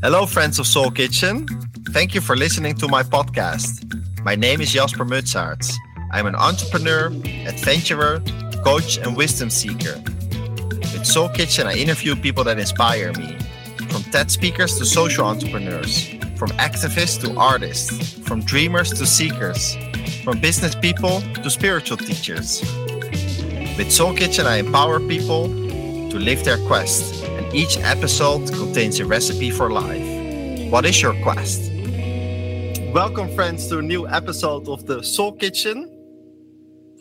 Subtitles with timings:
[0.00, 1.46] Hello, friends of Soul Kitchen.
[1.90, 3.84] Thank you for listening to my podcast.
[4.24, 5.74] My name is Jasper Mutsaerts.
[6.12, 7.06] I'm an entrepreneur,
[7.46, 8.22] adventurer,
[8.64, 10.00] coach, and wisdom seeker.
[10.92, 13.36] With Soul Kitchen, I interview people that inspire me
[13.90, 19.76] from TED speakers to social entrepreneurs, from activists to artists, from dreamers to seekers,
[20.22, 22.62] from business people to spiritual teachers.
[23.78, 29.04] With Soul Kitchen, I empower people to live their quest and each episode contains a
[29.04, 30.02] recipe for life.
[30.68, 31.70] What is your quest?
[32.92, 35.88] Welcome, friends, to a new episode of the Soul Kitchen.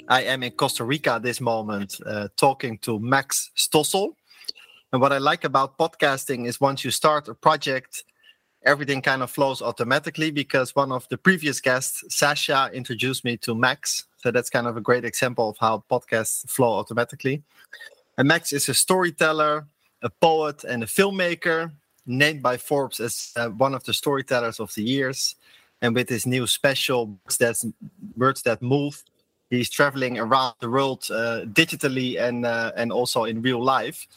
[0.08, 4.10] I am in Costa Rica this moment uh, talking to Max Stossel.
[4.94, 8.04] And what I like about podcasting is once you start a project,
[8.64, 13.56] everything kind of flows automatically because one of the previous guests, Sasha, introduced me to
[13.56, 14.04] Max.
[14.28, 17.44] So that's kind of a great example of how podcasts flow automatically.
[18.18, 19.66] And Max is a storyteller,
[20.02, 21.72] a poet and a filmmaker,
[22.06, 25.36] named by Forbes as uh, one of the storytellers of the years.
[25.82, 27.66] And with his new special, That's
[28.18, 29.02] Words That Move,
[29.50, 34.08] he's traveling around the world uh, digitally and uh, and also in real life.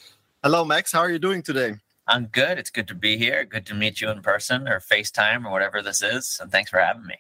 [0.43, 0.91] Hello, Max.
[0.91, 1.77] How are you doing today?
[2.09, 2.59] I'm good.
[2.59, 3.45] It's good to be here.
[3.45, 6.41] Good to meet you in person or FaceTime or whatever this is.
[6.43, 7.19] And thanks for having me.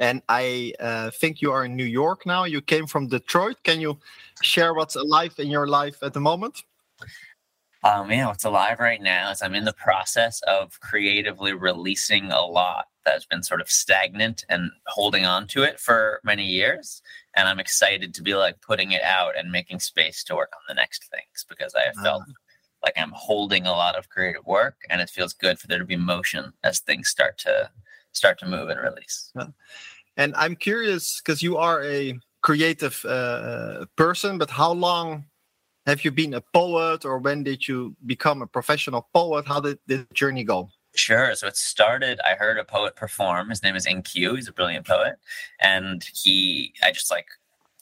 [0.00, 2.44] And I uh, think you are in New York now.
[2.44, 3.56] You came from Detroit.
[3.62, 3.98] Can you
[4.42, 6.62] share what's alive in your life at the moment?
[7.86, 12.32] um, you know, what's alive right now is I'm in the process of creatively releasing
[12.32, 17.00] a lot that's been sort of stagnant and holding on to it for many years.
[17.36, 20.62] And I'm excited to be like putting it out and making space to work on
[20.68, 22.32] the next things because I have felt uh,
[22.82, 25.84] like I'm holding a lot of creative work and it feels good for there to
[25.84, 27.70] be motion as things start to
[28.16, 29.32] start to move and release.
[30.16, 35.24] And I'm curious because you are a creative uh, uh, person, but how long
[35.86, 39.46] have you been a poet or when did you become a professional poet?
[39.46, 40.70] How did the journey go?
[40.94, 41.34] Sure.
[41.34, 43.50] So it started, I heard a poet perform.
[43.50, 44.36] His name is NQ.
[44.36, 45.16] He's a brilliant poet.
[45.60, 47.26] And he, I just like,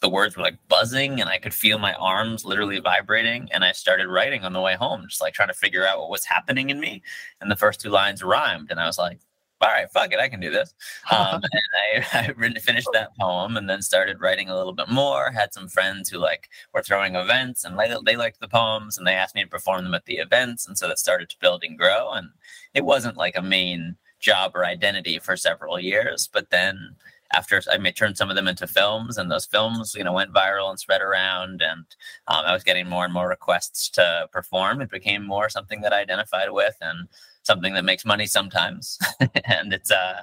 [0.00, 3.48] the words were like buzzing and I could feel my arms literally vibrating.
[3.52, 6.10] And I started writing on the way home, just like trying to figure out what
[6.10, 7.02] was happening in me.
[7.40, 8.70] And the first two lines rhymed.
[8.70, 9.20] And I was like,
[9.64, 10.74] all right, fuck it, I can do this.
[11.10, 15.30] Um, and I, I finished that poem and then started writing a little bit more.
[15.30, 19.06] Had some friends who like were throwing events and they, they liked the poems and
[19.06, 20.68] they asked me to perform them at the events.
[20.68, 22.12] And so that started to build and grow.
[22.12, 22.28] And
[22.74, 26.28] it wasn't like a main job or identity for several years.
[26.30, 26.96] But then
[27.34, 30.32] after I may turn some of them into films, and those films, you know, went
[30.32, 31.84] viral and spread around, and
[32.28, 34.80] um, I was getting more and more requests to perform.
[34.80, 37.08] It became more something that I identified with, and
[37.44, 38.98] something that makes money sometimes.
[39.44, 40.22] and it's uh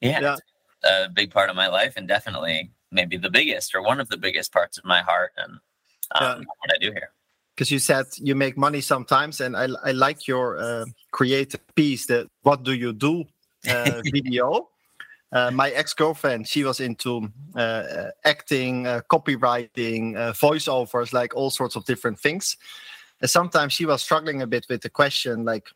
[0.00, 0.32] yeah, yeah.
[0.34, 0.42] It's
[0.84, 4.16] a big part of my life and definitely maybe the biggest or one of the
[4.16, 5.58] biggest parts of my heart and
[6.14, 6.46] um, yeah.
[6.60, 7.10] what I do here.
[7.54, 12.06] Because you said you make money sometimes, and I, I like your uh, creative piece
[12.06, 13.24] that what do you do
[13.68, 14.68] uh, video.
[15.30, 21.50] Uh, my ex-girlfriend she was into uh, uh acting uh, copywriting uh, voiceovers like all
[21.50, 22.56] sorts of different things
[23.20, 25.68] and sometimes she was struggling a bit with the question like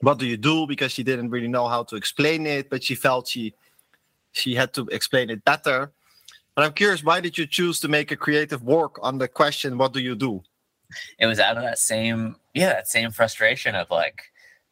[0.00, 0.66] what do you do?
[0.66, 3.54] Because she didn't really know how to explain it but she felt she
[4.32, 5.92] she had to explain it better.
[6.54, 9.78] But i'm curious why did you choose to make a creative work on the question
[9.78, 10.42] what do you do?
[11.18, 14.22] It was out of that same yeah that same frustration of like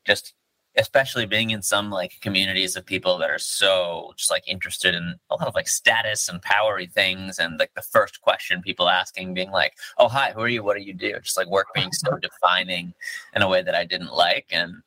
[0.04, 0.34] just
[0.78, 5.14] especially being in some like communities of people that are so just like interested in
[5.30, 9.32] a lot of like status and powery things and like the first question people asking
[9.32, 10.62] being like oh hi who are you?
[10.62, 11.18] What do you do?
[11.20, 12.94] Just like work being so defining
[13.34, 14.82] in a way that i didn't like and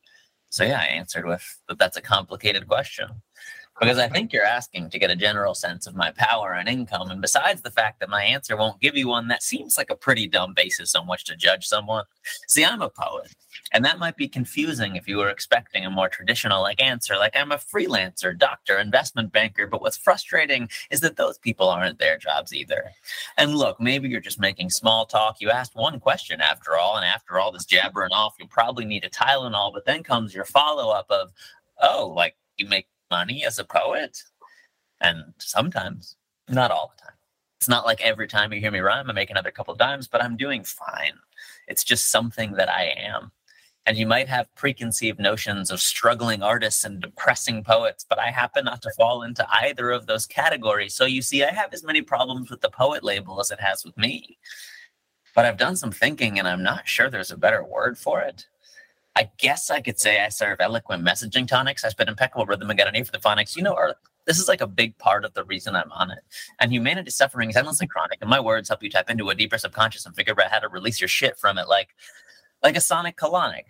[0.49, 3.09] so yeah, I answered with that that's a complicated question
[3.79, 7.09] because I think you're asking to get a general sense of my power and income.
[7.09, 9.95] And besides the fact that my answer won't give you one, that seems like a
[9.95, 12.05] pretty dumb basis on which to judge someone.
[12.47, 13.33] See, I'm a poet,
[13.71, 17.35] and that might be confusing if you were expecting a more traditional like answer, like
[17.35, 19.65] I'm a freelancer, doctor, investment banker.
[19.65, 22.91] But what's frustrating is that those people aren't their jobs either.
[23.37, 25.37] And look, maybe you're just making small talk.
[25.39, 29.05] You asked one question after all, and after all this jabbering off, you'll probably need
[29.05, 29.73] a Tylenol.
[29.73, 31.31] But then comes your follow up of,
[31.81, 34.23] oh, like you make money as a poet.
[35.01, 36.15] And sometimes,
[36.47, 37.13] not all the time.
[37.59, 40.07] It's not like every time you hear me rhyme, I make another couple of dimes,
[40.07, 41.13] but I'm doing fine.
[41.67, 43.31] It's just something that I am.
[43.85, 48.65] And you might have preconceived notions of struggling artists and depressing poets, but I happen
[48.65, 50.95] not to fall into either of those categories.
[50.95, 53.83] So you see, I have as many problems with the poet label as it has
[53.83, 54.37] with me.
[55.35, 58.45] But I've done some thinking and I'm not sure there's a better word for it.
[59.19, 61.83] I guess I could say I serve eloquent messaging tonics.
[61.83, 63.57] I spit impeccable rhythm and get an A for the phonics.
[63.57, 63.75] You know,
[64.25, 66.19] this is like a big part of the reason I'm on it.
[66.61, 68.19] And humanity's suffering is endlessly chronic.
[68.21, 70.69] And my words help you tap into a deeper subconscious and figure out how to
[70.69, 71.89] release your shit from it, like
[72.63, 73.65] like a sonic colonic.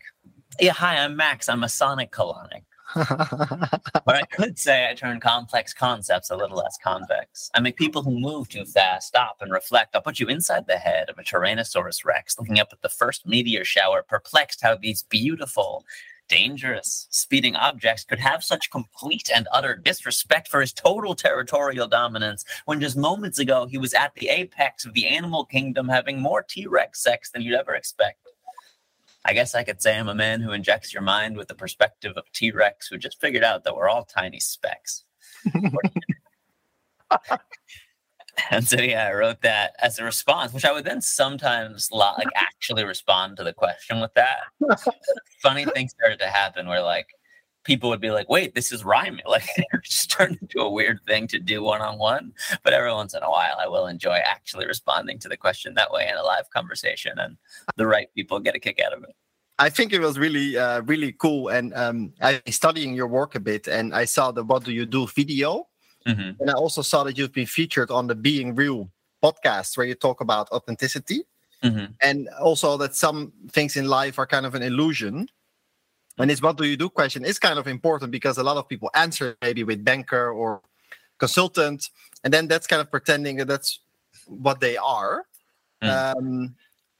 [0.60, 1.50] Yeah, hi, I'm Max.
[1.50, 2.62] I'm a sonic colonic.
[2.95, 7.51] but I could say I turn complex concepts a little less convex.
[7.53, 9.95] I make people who move too fast stop and reflect.
[9.95, 13.27] I'll put you inside the head of a Tyrannosaurus Rex, looking up at the first
[13.27, 15.86] meteor shower, perplexed how these beautiful,
[16.30, 22.44] dangerous, speeding objects could have such complete and utter disrespect for his total territorial dominance
[22.65, 26.42] when just moments ago he was at the apex of the animal kingdom having more
[26.42, 28.29] T Rex sex than you'd ever expect.
[29.25, 32.13] I guess I could say I'm a man who injects your mind with the perspective
[32.16, 35.04] of T Rex who just figured out that we're all tiny specks.
[38.51, 42.27] and so yeah, I wrote that as a response, which I would then sometimes like
[42.36, 44.39] actually respond to the question with that.
[45.42, 47.07] Funny things started to happen where like
[47.69, 49.25] people would be like, wait, this is rhyming.
[49.30, 52.33] Like it just turned into a weird thing to do one on one.
[52.63, 55.92] But every once in a while, I will enjoy actually responding to the question that
[55.92, 57.38] way in a live conversation, and
[57.77, 59.16] the right people get a kick out of it.
[59.60, 61.50] I think it was really, uh, really cool.
[61.50, 64.88] And um, I studying your work a bit, and I saw the "What Do You
[64.88, 65.68] Do" video,
[66.07, 66.42] mm-hmm.
[66.42, 68.89] and I also saw that you've been featured on the Being Real
[69.24, 71.21] podcast, where you talk about authenticity,
[71.63, 71.94] mm-hmm.
[72.01, 75.30] and also that some things in life are kind of an illusion
[76.19, 78.68] and this what do you do question is kind of important because a lot of
[78.68, 80.62] people answer maybe with banker or
[81.18, 81.89] consultant
[82.24, 83.80] and then that's kind of pretending that that's
[84.27, 85.25] what they are
[85.81, 85.89] mm.
[85.89, 86.56] um,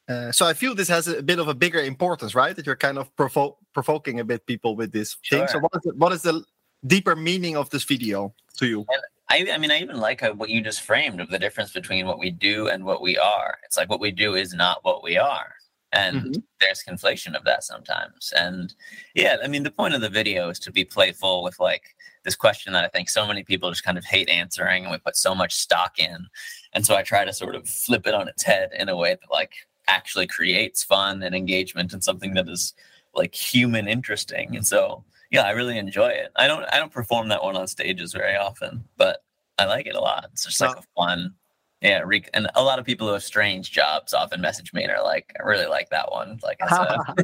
[0.08, 2.76] uh, so i feel this has a bit of a bigger importance right that you're
[2.76, 5.40] kind of provo- provoking a bit people with this sure.
[5.40, 6.44] thing so what is, the, what is the
[6.88, 8.86] deeper meaning of this video to you
[9.32, 12.18] I, I mean, I even like what you just framed of the difference between what
[12.18, 13.60] we do and what we are.
[13.64, 15.54] It's like what we do is not what we are
[15.92, 16.40] and mm-hmm.
[16.60, 18.34] there's conflation of that sometimes.
[18.36, 18.74] And
[19.16, 22.36] yeah i mean the point of the video is to be playful with like this
[22.36, 25.16] question that i think so many people just kind of hate answering and we put
[25.16, 26.28] so much stock in.
[26.74, 29.12] And so i try to sort of flip it on its head in a way
[29.12, 29.54] that like
[29.88, 32.74] actually creates fun and engagement and something that is
[33.16, 34.56] like human interesting.
[34.56, 36.32] And so yeah i really enjoy it.
[36.36, 39.24] I don't i don't perform that one on stages very often but
[39.58, 40.26] i like it a lot.
[40.32, 41.34] It's just like a fun
[41.82, 42.04] yeah,
[42.34, 45.34] and a lot of people who have strange jobs often message me and are like,
[45.40, 47.16] "I really like that one." Like, it's, a,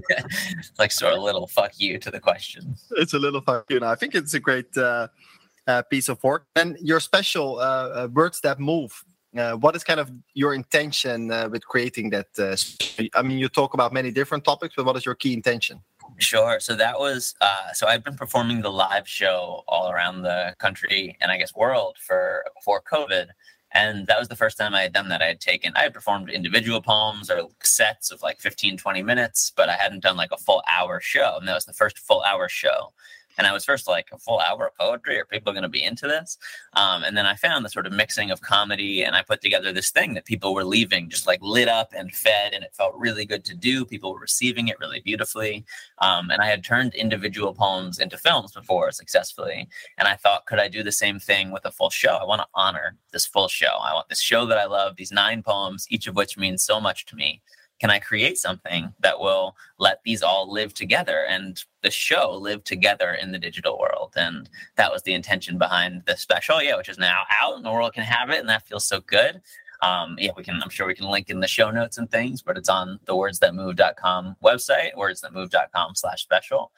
[0.79, 2.75] like sort of little fuck you to the question.
[2.91, 3.75] It's a little fuck you.
[3.75, 5.09] And I think it's a great uh,
[5.67, 6.45] uh, piece of work.
[6.55, 9.03] And your special uh, uh words that move.
[9.37, 12.27] Uh, what is kind of your intention uh, with creating that?
[13.13, 15.81] I mean, you talk about many different topics, but what is your key intention?
[16.19, 16.61] Sure.
[16.61, 17.35] So that was
[17.73, 21.97] so I've been performing the live show all around the country and I guess world
[21.99, 23.27] for before COVID.
[23.75, 25.21] And that was the first time I had done that.
[25.21, 29.51] I had taken, I had performed individual poems or sets of like 15, 20 minutes,
[29.53, 31.35] but I hadn't done like a full hour show.
[31.37, 32.93] And that was the first full hour show.
[33.37, 35.19] And I was first like a full hour of poetry.
[35.19, 36.37] Are people going to be into this?
[36.73, 39.71] Um, and then I found the sort of mixing of comedy, and I put together
[39.71, 42.95] this thing that people were leaving just like lit up and fed, and it felt
[42.95, 43.85] really good to do.
[43.85, 45.65] People were receiving it really beautifully.
[45.99, 49.67] Um, and I had turned individual poems into films before successfully,
[49.97, 52.17] and I thought, could I do the same thing with a full show?
[52.21, 53.77] I want to honor this full show.
[53.81, 56.79] I want this show that I love, these nine poems, each of which means so
[56.79, 57.41] much to me
[57.85, 62.63] can I create something that will let these all live together and the show live
[62.63, 64.13] together in the digital world?
[64.15, 67.71] And that was the intention behind the special, yeah, which is now out and the
[67.71, 69.39] world can have it, and that feels so good.
[69.83, 70.59] Um, yeah, we can.
[70.63, 73.13] I'm sure we can link in the show notes and things, but it's on the
[73.13, 76.71] wordsthatmove.com website, wordsthatmove.com/special.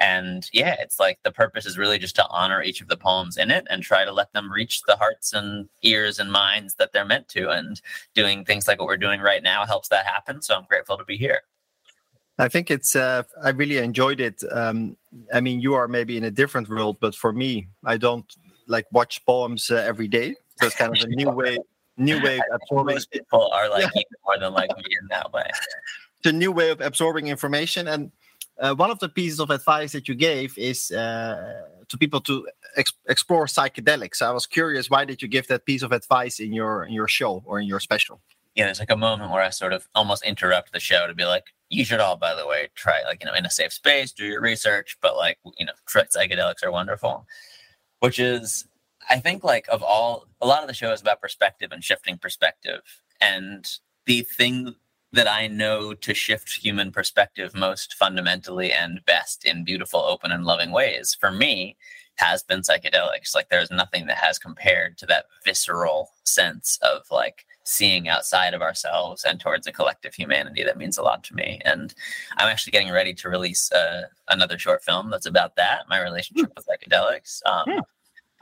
[0.00, 3.36] And yeah, it's like the purpose is really just to honor each of the poems
[3.36, 6.92] in it and try to let them reach the hearts and ears and minds that
[6.92, 7.50] they're meant to.
[7.50, 7.80] And
[8.14, 10.42] doing things like what we're doing right now helps that happen.
[10.42, 11.42] So I'm grateful to be here.
[12.38, 14.42] I think it's, uh, I really enjoyed it.
[14.50, 14.96] Um,
[15.32, 18.26] I mean, you are maybe in a different world, but for me, I don't
[18.66, 20.34] like watch poems uh, every day.
[20.58, 21.58] So it's kind of a new way,
[21.96, 22.96] new way of absorbing.
[22.96, 24.02] Most people are like yeah.
[24.24, 25.48] more than like me in that way.
[26.18, 27.86] It's a new way of absorbing information.
[27.86, 28.10] And
[28.60, 32.46] uh, one of the pieces of advice that you gave is uh, to people to
[32.76, 34.22] ex- explore psychedelics.
[34.22, 37.08] I was curious, why did you give that piece of advice in your in your
[37.08, 38.20] show or in your special?
[38.54, 41.24] Yeah, there's like a moment where I sort of almost interrupt the show to be
[41.24, 44.12] like, "You should all, by the way, try like you know in a safe space,
[44.12, 47.26] do your research, but like you know, psychedelics are wonderful."
[47.98, 48.66] Which is,
[49.10, 52.18] I think, like of all a lot of the show is about perspective and shifting
[52.18, 52.82] perspective,
[53.20, 53.68] and
[54.06, 54.76] the thing
[55.14, 60.44] that I know to shift human perspective most fundamentally and best in beautiful, open, and
[60.44, 61.76] loving ways for me
[62.16, 63.34] has been psychedelics.
[63.34, 68.62] Like there's nothing that has compared to that visceral sense of like seeing outside of
[68.62, 71.60] ourselves and towards a collective humanity that means a lot to me.
[71.64, 71.94] And
[72.36, 76.52] I'm actually getting ready to release uh, another short film that's about that, my relationship
[76.56, 77.40] with psychedelics.
[77.46, 77.80] Um, yeah.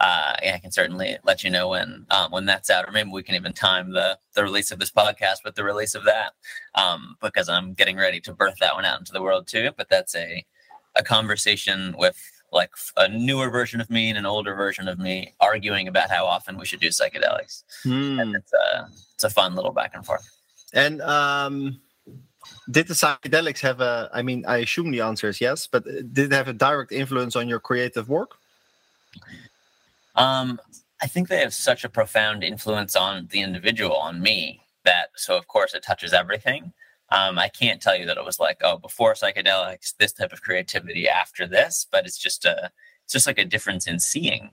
[0.02, 3.10] Uh, yeah, I can certainly let you know when um, when that's out, or maybe
[3.10, 6.32] we can even time the the release of this podcast with the release of that,
[6.74, 9.70] um, because I'm getting ready to birth that one out into the world too.
[9.76, 10.44] But that's a
[10.96, 12.20] a conversation with
[12.52, 16.26] like a newer version of me and an older version of me arguing about how
[16.26, 17.62] often we should do psychedelics.
[17.86, 18.20] Mm.
[18.20, 20.28] And it's a it's a fun little back and forth.
[20.74, 21.80] And um,
[22.70, 24.10] did the psychedelics have a?
[24.12, 27.36] I mean, I assume the answer is yes, but did it have a direct influence
[27.36, 28.32] on your creative work?
[30.14, 30.60] Um,
[31.00, 35.36] I think they have such a profound influence on the individual, on me, that so
[35.36, 36.72] of course it touches everything.
[37.10, 40.42] Um, I can't tell you that it was like, oh, before psychedelics, this type of
[40.42, 42.70] creativity, after this, but it's just a,
[43.04, 44.50] it's just like a difference in seeing,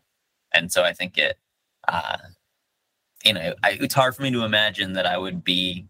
[0.53, 1.37] and so I think it,
[1.87, 2.17] uh,
[3.23, 5.85] you know, I, it's hard for me to imagine that I would be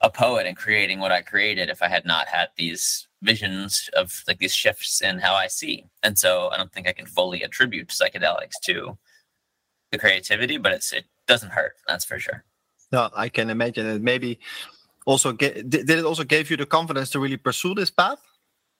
[0.00, 4.22] a poet and creating what I created if I had not had these visions of
[4.26, 5.86] like these shifts in how I see.
[6.02, 8.98] And so I don't think I can fully attribute psychedelics to
[9.90, 12.44] the creativity, but it's it doesn't hurt, that's for sure.
[12.90, 14.02] No, I can imagine it.
[14.02, 14.38] Maybe
[15.06, 18.18] also get, did it also gave you the confidence to really pursue this path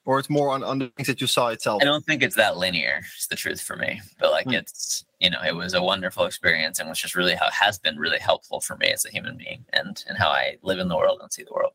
[0.05, 2.37] or it's more on, on the things that you saw itself i don't think it's
[2.37, 4.55] that linear it's the truth for me but like mm.
[4.55, 7.97] it's you know it was a wonderful experience and was just really how has been
[7.97, 10.97] really helpful for me as a human being and and how i live in the
[10.97, 11.73] world and see the world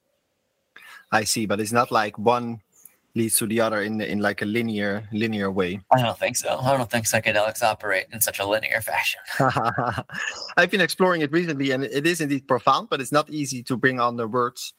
[1.11, 2.61] i see but it's not like one
[3.17, 5.81] leads to the other in in like a linear linear way.
[5.91, 6.59] I don't think so.
[6.59, 9.19] I don't think psychedelics operate in such a linear fashion.
[10.57, 13.75] I've been exploring it recently, and it is indeed profound, but it's not easy to
[13.75, 14.73] bring on the words.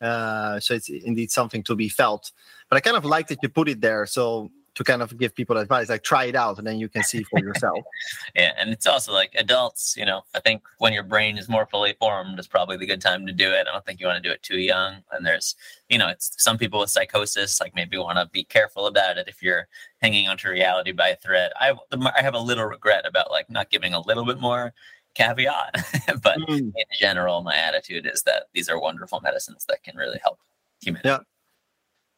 [0.00, 2.32] Uh, so it's indeed something to be felt.
[2.68, 4.04] But I kind of like that you put it there.
[4.04, 7.02] So to kind of give people advice like try it out and then you can
[7.02, 7.78] see for yourself.
[8.34, 11.66] Yeah and it's also like adults you know i think when your brain is more
[11.66, 13.66] fully formed is probably the good time to do it.
[13.68, 15.54] I don't think you want to do it too young and there's
[15.88, 19.28] you know it's some people with psychosis like maybe want to be careful about it
[19.28, 19.68] if you're
[20.00, 21.52] hanging onto reality by a thread.
[21.60, 24.74] I have, I have a little regret about like not giving a little bit more
[25.14, 25.72] caveat
[26.22, 26.58] but mm.
[26.58, 30.40] in general my attitude is that these are wonderful medicines that can really help
[30.80, 31.08] humanity.
[31.08, 31.18] Yeah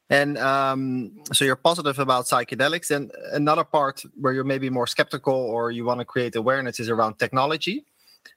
[0.09, 2.95] and um, so you're positive about psychedelics.
[2.95, 6.89] And another part where you're maybe more skeptical or you want to create awareness is
[6.89, 7.85] around technology.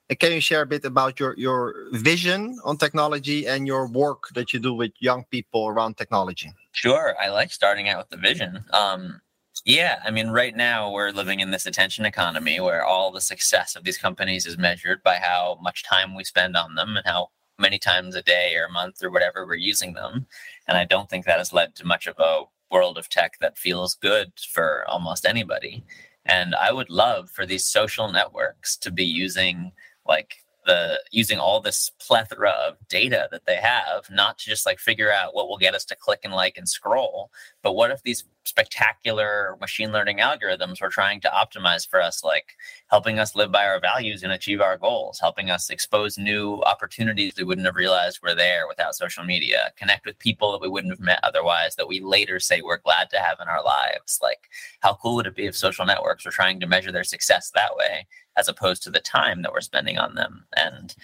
[0.10, 4.30] And can you share a bit about your, your vision on technology and your work
[4.34, 6.52] that you do with young people around technology?
[6.72, 7.16] Sure.
[7.22, 8.64] I like starting out with the vision.
[8.74, 9.22] Um,
[9.66, 13.76] yeah, I mean, right now we're living in this attention economy where all the success
[13.76, 17.30] of these companies is measured by how much time we spend on them and how
[17.60, 20.26] many times a day or a month or whatever we're using them.
[20.70, 23.58] And I don't think that has led to much of a world of tech that
[23.58, 25.84] feels good for almost anybody.
[26.26, 29.72] And I would love for these social networks to be using
[30.06, 34.78] like the using all this plethora of data that they have, not to just like
[34.78, 37.32] figure out what will get us to click and like and scroll,
[37.64, 42.56] but what if these spectacular machine learning algorithms were trying to optimize for us, like
[42.88, 47.34] helping us live by our values and achieve our goals, helping us expose new opportunities
[47.38, 50.94] we wouldn't have realized were there without social media, connect with people that we wouldn't
[50.94, 54.20] have met otherwise that we later say we're glad to have in our lives.
[54.22, 54.50] Like,
[54.82, 57.76] how cool would it be if social networks were trying to measure their success that
[57.76, 58.08] way
[58.40, 60.46] as opposed to the time that we're spending on them.
[60.56, 60.96] And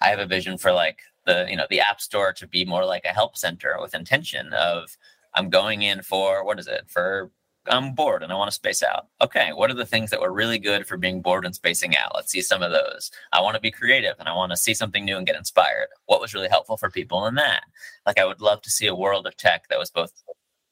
[0.00, 2.84] I have a vision for like the, you know, the app store to be more
[2.84, 4.96] like a help center with intention of
[5.34, 6.84] I'm going in for what is it?
[6.86, 7.32] For
[7.66, 9.08] I'm bored and I want to space out.
[9.20, 12.12] Okay, what are the things that were really good for being bored and spacing out?
[12.14, 13.10] Let's see some of those.
[13.32, 15.88] I want to be creative and I want to see something new and get inspired.
[16.06, 17.62] What was really helpful for people in that?
[18.06, 20.12] Like, I would love to see a world of tech that was both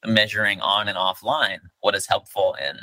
[0.05, 2.79] measuring on and offline what is helpful in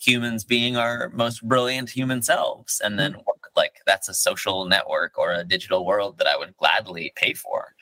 [0.00, 3.48] humans being our most brilliant human selves and then mm-hmm.
[3.56, 7.74] like that's a social network or a digital world that i would gladly pay for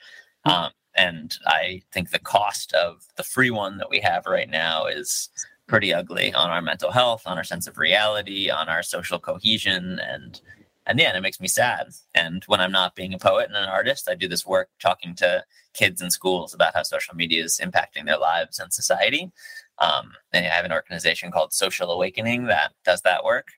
[0.47, 0.65] mm-hmm.
[0.65, 4.87] um, and i think the cost of the free one that we have right now
[4.87, 5.29] is
[5.67, 9.99] pretty ugly on our mental health on our sense of reality on our social cohesion
[10.01, 10.41] and
[10.87, 11.89] and yeah, it makes me sad.
[12.15, 15.15] And when I'm not being a poet and an artist, I do this work talking
[15.17, 19.33] to kids in schools about how social media is impacting their lives and society.
[19.79, 23.49] Um, and I have an organization called Social Awakening that does that work.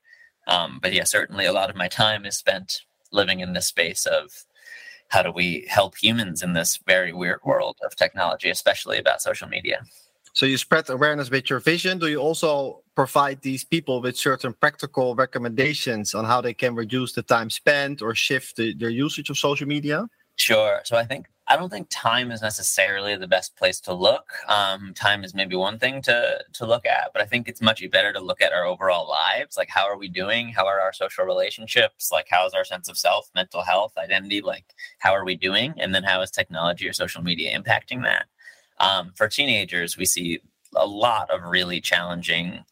[0.46, 4.06] Um, but yeah, certainly a lot of my time is spent living in this space
[4.06, 4.30] of
[5.08, 9.48] how do we help humans in this very weird world of technology, especially about social
[9.48, 9.82] media.
[10.36, 11.98] So you spread awareness with your vision.
[11.98, 17.14] Do you also provide these people with certain practical recommendations on how they can reduce
[17.14, 20.06] the time spent or shift the, their usage of social media?
[20.36, 20.82] Sure.
[20.84, 24.30] So I think I don't think time is necessarily the best place to look.
[24.46, 27.82] Um, time is maybe one thing to to look at, but I think it's much
[27.90, 29.56] better to look at our overall lives.
[29.56, 30.48] Like, how are we doing?
[30.48, 32.10] How are our social relationships?
[32.12, 34.42] Like, how's our sense of self, mental health, identity?
[34.42, 34.66] Like,
[34.98, 35.72] how are we doing?
[35.78, 38.26] And then, how is technology or social media impacting that?
[38.78, 40.40] Um, for teenagers, we see
[40.74, 42.64] a lot of really challenging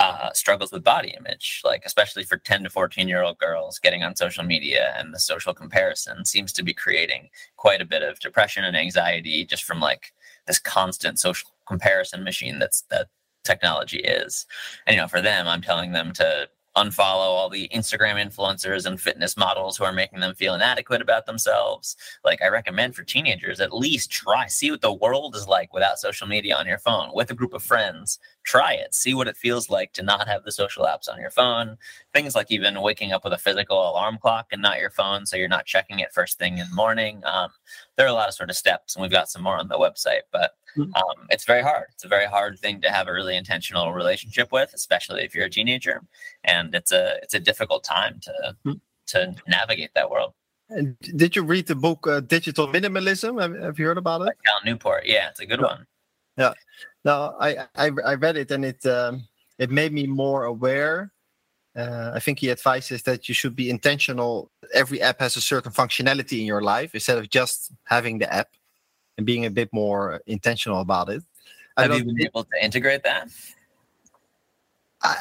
[0.00, 4.02] uh, struggles with body image, like especially for 10 to 14 year old girls getting
[4.02, 8.18] on social media and the social comparison seems to be creating quite a bit of
[8.18, 10.12] depression and anxiety just from like
[10.46, 13.08] this constant social comparison machine that's that
[13.44, 14.46] technology is.
[14.86, 19.00] And, you know, for them, I'm telling them to unfollow all the Instagram influencers and
[19.00, 21.96] fitness models who are making them feel inadequate about themselves.
[22.24, 25.98] Like I recommend for teenagers, at least try, see what the world is like without
[25.98, 28.18] social media on your phone with a group of friends.
[28.44, 31.30] Try it, see what it feels like to not have the social apps on your
[31.30, 31.76] phone.
[32.12, 35.36] Things like even waking up with a physical alarm clock and not your phone, so
[35.36, 37.22] you're not checking it first thing in the morning.
[37.24, 37.50] Um,
[37.96, 39.78] there are a lot of sort of steps, and we've got some more on the
[39.78, 40.94] website, but Mm-hmm.
[40.94, 41.86] Um, it's very hard.
[41.92, 45.46] It's a very hard thing to have a really intentional relationship with, especially if you're
[45.46, 46.02] a teenager,
[46.44, 48.72] and it's a it's a difficult time to mm-hmm.
[49.08, 50.32] to navigate that world.
[50.70, 53.40] And did you read the book uh, Digital Minimalism?
[53.40, 54.32] Have, have, you heard about it?
[54.46, 55.04] Cal Newport.
[55.04, 55.66] Yeah, it's a good yeah.
[55.66, 55.86] one.
[56.38, 56.52] Yeah.
[57.04, 59.26] No, I, I I read it and it um,
[59.58, 61.12] it made me more aware.
[61.74, 64.50] Uh, I think he advises that you should be intentional.
[64.74, 68.48] Every app has a certain functionality in your life instead of just having the app
[69.16, 71.22] and being a bit more intentional about it.
[71.76, 73.28] Have you been it, able to integrate that?
[75.02, 75.16] I,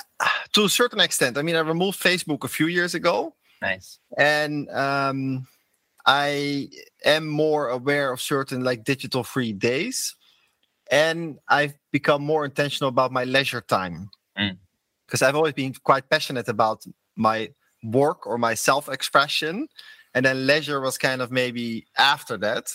[0.54, 1.38] to a certain extent.
[1.38, 3.34] I mean, I removed Facebook a few years ago.
[3.62, 4.00] Nice.
[4.18, 5.48] And um,
[6.06, 6.70] I
[7.06, 10.16] am more aware of certain like digital free days.
[10.92, 14.10] And I've become more intentional about my leisure time.
[14.36, 15.28] Because mm.
[15.28, 17.50] I've always been quite passionate about my
[17.84, 19.68] work or my self expression.
[20.14, 22.72] And then leisure was kind of maybe after that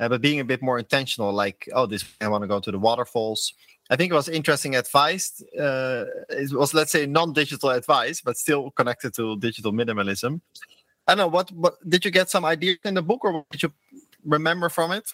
[0.00, 2.72] uh, but being a bit more intentional like oh this i want to go to
[2.72, 3.52] the waterfalls
[3.90, 8.70] i think it was interesting advice uh, it was let's say non-digital advice but still
[8.72, 10.40] connected to digital minimalism
[11.06, 13.62] i don't know what what did you get some ideas in the book or did
[13.62, 13.72] you
[14.24, 15.12] remember from it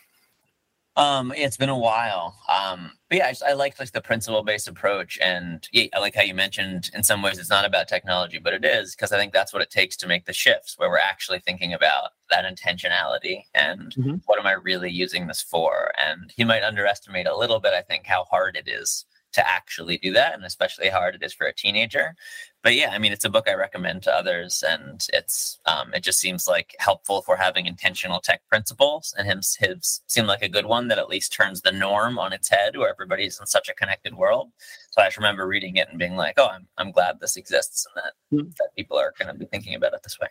[0.97, 2.39] um, it's been a while.
[2.49, 6.15] Um, but yeah, I, I like like the principle based approach, and yeah, I like
[6.15, 9.19] how you mentioned in some ways it's not about technology, but it is because I
[9.19, 12.45] think that's what it takes to make the shifts where we're actually thinking about that
[12.45, 14.15] intentionality and mm-hmm.
[14.25, 15.93] what am I really using this for.
[15.99, 19.05] And you might underestimate a little bit, I think, how hard it is
[19.37, 22.15] to actually do that, and especially how hard it is for a teenager.
[22.63, 26.03] But yeah, I mean, it's a book I recommend to others, and it's um, it
[26.03, 30.49] just seems like helpful for having intentional tech principles, and him his seemed like a
[30.49, 33.69] good one that at least turns the norm on its head, where everybody's in such
[33.69, 34.51] a connected world.
[34.91, 37.87] So I just remember reading it and being like, oh, I'm I'm glad this exists,
[37.87, 38.51] and that mm-hmm.
[38.59, 40.29] that people are going to be thinking about it this way.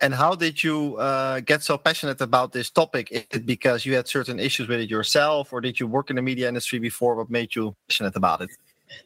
[0.00, 3.10] And how did you uh, get so passionate about this topic?
[3.10, 6.16] Is it because you had certain issues with it yourself, or did you work in
[6.16, 7.14] the media industry before?
[7.14, 8.50] What made you passionate about it?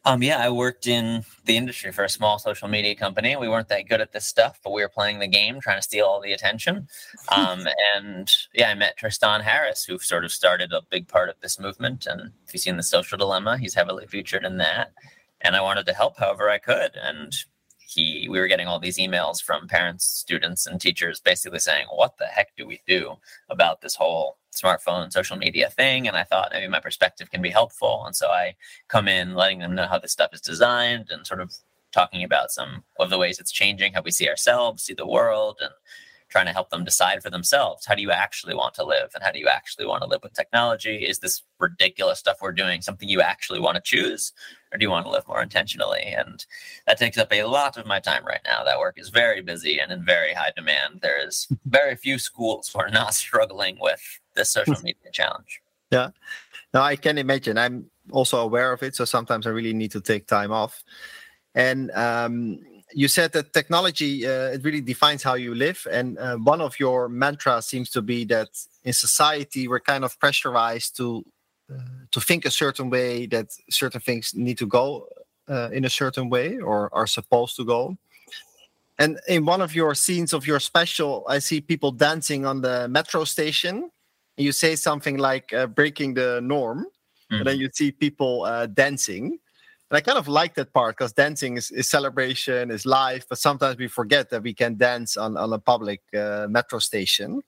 [0.04, 3.36] Um, yeah, I worked in the industry for a small social media company.
[3.36, 5.82] We weren't that good at this stuff, but we were playing the game, trying to
[5.82, 6.88] steal all the attention.
[7.30, 11.36] Um, and yeah, I met Tristan Harris, who sort of started a big part of
[11.40, 12.06] this movement.
[12.06, 14.92] And if you've seen the Social Dilemma, he's heavily featured in that.
[15.40, 16.96] And I wanted to help however I could.
[17.00, 17.32] And
[17.90, 22.16] he we were getting all these emails from parents, students, and teachers basically saying, "What
[22.18, 23.16] the heck do we do
[23.48, 27.50] about this whole smartphone social media thing?" And I thought maybe my perspective can be
[27.50, 28.56] helpful, and so I
[28.88, 31.54] come in letting them know how this stuff is designed and sort of
[31.92, 35.58] talking about some of the ways it's changing how we see ourselves, see the world,
[35.60, 35.72] and
[36.30, 39.10] trying to help them decide for themselves how do you actually want to live?
[39.14, 41.04] And how do you actually want to live with technology?
[41.04, 44.32] Is this ridiculous stuff we're doing something you actually want to choose?
[44.72, 46.02] Or do you want to live more intentionally?
[46.02, 46.44] And
[46.86, 48.64] that takes up a lot of my time right now.
[48.64, 51.00] That work is very busy and in very high demand.
[51.02, 54.00] There is very few schools who are not struggling with
[54.34, 55.60] this social media challenge.
[55.90, 56.10] Yeah.
[56.72, 57.58] No i can imagine.
[57.58, 60.82] I'm also aware of it so sometimes i really need to take time off.
[61.54, 62.60] And um,
[62.92, 66.78] you said that technology uh, it really defines how you live and uh, one of
[66.78, 68.48] your mantras seems to be that
[68.84, 71.24] in society we're kind of pressurized to
[71.72, 71.78] uh,
[72.10, 75.06] to think a certain way that certain things need to go
[75.48, 77.96] uh, in a certain way or are supposed to go
[78.98, 82.88] and in one of your scenes of your special i see people dancing on the
[82.88, 83.90] metro station
[84.36, 87.36] you say something like uh, breaking the norm mm-hmm.
[87.36, 87.62] and then mm-hmm.
[87.62, 89.38] you see people uh, dancing
[89.90, 93.38] and I kind of like that part because dancing is, is, celebration, is life, but
[93.38, 97.42] sometimes we forget that we can dance on, on a public uh, metro station.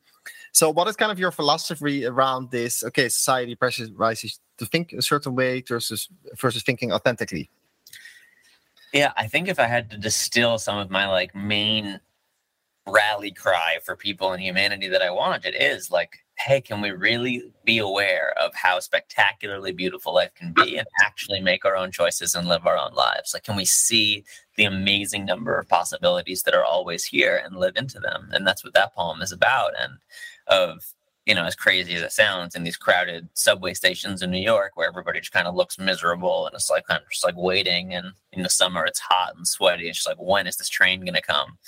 [0.53, 2.85] So, what is kind of your philosophy around this?
[2.85, 7.49] Okay, society pressurizes to think a certain way versus versus thinking authentically.
[8.93, 12.01] Yeah, I think if I had to distill some of my like main
[12.87, 15.45] rally cry for people and humanity that I want.
[15.45, 20.53] It is like, hey, can we really be aware of how spectacularly beautiful life can
[20.53, 23.33] be and actually make our own choices and live our own lives?
[23.33, 24.25] Like, can we see
[24.57, 28.29] the amazing number of possibilities that are always here and live into them?
[28.33, 29.73] And that's what that poem is about.
[29.81, 29.95] And
[30.49, 30.95] of
[31.27, 34.73] you know, as crazy as it sounds, in these crowded subway stations in New York
[34.75, 37.95] where everybody just kind of looks miserable and it's like kind of just like waiting.
[37.95, 39.89] And in the summer, it's hot and sweaty.
[39.89, 41.59] It's just like, when is this train going to come?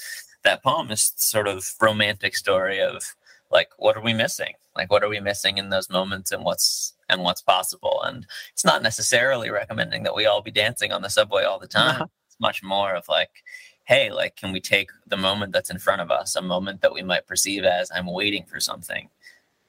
[0.42, 3.14] That poem is sort of romantic story of
[3.50, 4.54] like, what are we missing?
[4.76, 8.02] Like, what are we missing in those moments and what's and what's possible?
[8.04, 11.68] And it's not necessarily recommending that we all be dancing on the subway all the
[11.68, 12.09] time.
[12.26, 13.30] It's much more of like,
[13.85, 16.92] hey, like, can we take the moment that's in front of us, a moment that
[16.92, 19.09] we might perceive as I'm waiting for something?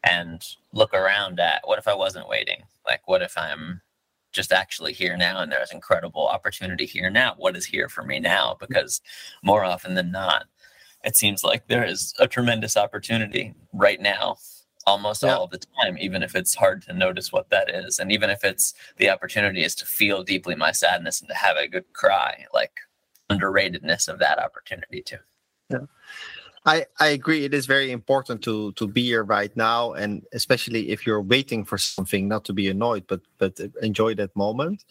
[0.06, 2.64] and look around at what if I wasn't waiting?
[2.86, 3.82] Like, what if I'm
[4.32, 7.34] just actually here now and there's incredible opportunity here now?
[7.38, 8.56] What is here for me now?
[8.60, 9.02] Because
[9.44, 10.46] more often than not,
[11.06, 14.38] it seems like there is a tremendous opportunity right now
[14.88, 15.36] almost yeah.
[15.36, 18.30] all of the time even if it's hard to notice what that is and even
[18.30, 21.86] if it's the opportunity is to feel deeply my sadness and to have a good
[21.94, 22.80] cry like
[23.30, 25.18] underratedness of that opportunity too
[25.70, 25.80] yeah
[26.68, 27.46] I, I agree.
[27.46, 31.64] It is very important to to be here right now, and especially if you're waiting
[31.64, 34.84] for something, not to be annoyed, but but enjoy that moment.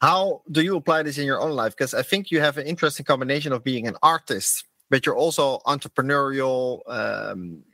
[0.00, 1.76] How do you apply this in your own life?
[1.76, 5.58] Because I think you have an interesting combination of being an artist, but you're also
[5.66, 6.82] entrepreneurial.
[6.86, 7.64] Um,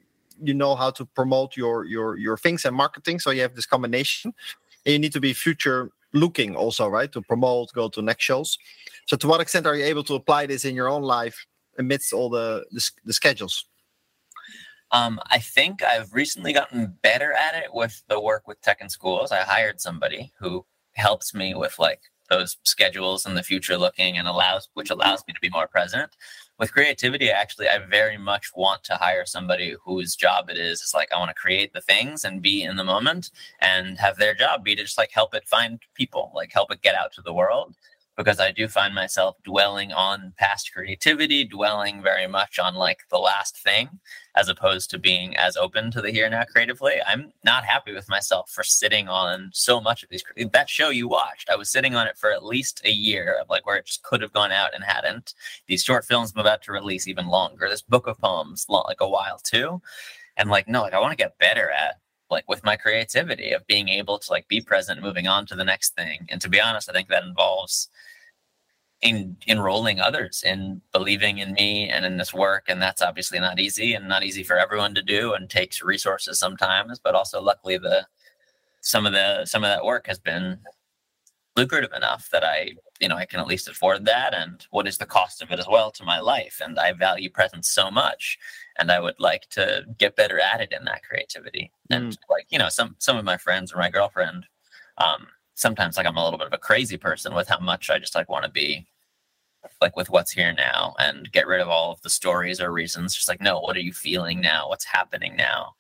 [0.41, 3.67] you know how to promote your your your things and marketing, so you have this
[3.67, 4.33] combination.
[4.87, 7.11] And you need to be future looking also, right?
[7.11, 8.57] To promote, go to next shows.
[9.07, 11.45] So, to what extent are you able to apply this in your own life
[11.77, 13.65] amidst all the the, the schedules?
[14.93, 18.93] Um, I think I've recently gotten better at it with the work with tech and
[18.93, 19.33] schools.
[19.33, 24.29] I hired somebody who helps me with like those schedules and the future looking and
[24.29, 26.17] allows which allows me to be more present.
[26.59, 30.93] With creativity actually i very much want to hire somebody whose job it is it's
[30.93, 34.35] like i want to create the things and be in the moment and have their
[34.35, 37.23] job be to just like help it find people like help it get out to
[37.23, 37.77] the world
[38.19, 43.19] because I do find myself dwelling on past creativity, dwelling very much on like the
[43.19, 44.01] last thing,
[44.35, 46.95] as opposed to being as open to the here and now creatively.
[47.07, 50.25] I'm not happy with myself for sitting on so much of these.
[50.53, 53.49] That show you watched, I was sitting on it for at least a year of
[53.49, 55.33] like where it just could have gone out and hadn't.
[55.69, 57.69] These short films I'm about to release even longer.
[57.69, 59.81] This book of poems, like a while too.
[60.37, 62.01] And like, no, like I want to get better at
[62.31, 65.65] like with my creativity of being able to like be present moving on to the
[65.65, 67.89] next thing and to be honest i think that involves
[69.03, 72.65] in enrolling others in believing in me and in this work.
[72.69, 76.39] And that's obviously not easy and not easy for everyone to do and takes resources
[76.39, 78.07] sometimes but also luckily the
[78.81, 80.59] some of the some of that work has been
[81.57, 84.99] lucrative enough that i you know i can at least afford that and what is
[84.99, 86.61] the cost of it as well to my life?
[86.65, 88.39] And i value presence so much
[88.79, 91.71] and i would like to get better at it in that creativity.
[91.93, 91.97] Mm.
[91.97, 94.47] and like you know some some of my friends or my girlfriend
[94.99, 95.27] um
[95.59, 98.15] sometimes like i'm a little bit of a crazy person with how much i just
[98.15, 98.87] like want to be
[99.81, 103.15] like with what's here now and get rid of all of the stories or reasons.
[103.15, 104.69] Just like no what are you feeling now?
[104.69, 105.75] What's happening now?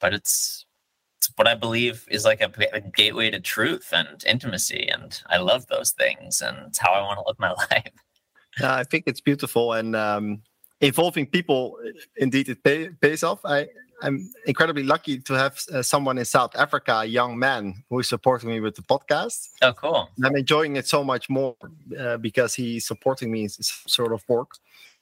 [0.00, 0.66] But it's
[1.18, 5.36] it's what i believe is like a, a gateway to truth and intimacy and i
[5.36, 7.90] love those things and it's how i want to live my life.
[8.60, 10.42] Yeah i think it's beautiful and um
[10.80, 11.76] involving people
[12.16, 13.40] indeed it pay, pays off.
[13.44, 13.66] I
[14.02, 18.08] I'm incredibly lucky to have uh, someone in South Africa, a young man, who is
[18.08, 19.48] supporting me with the podcast.
[19.62, 20.08] Oh, cool!
[20.16, 21.56] And I'm enjoying it so much more
[21.98, 24.52] uh, because he's supporting me in sort of work.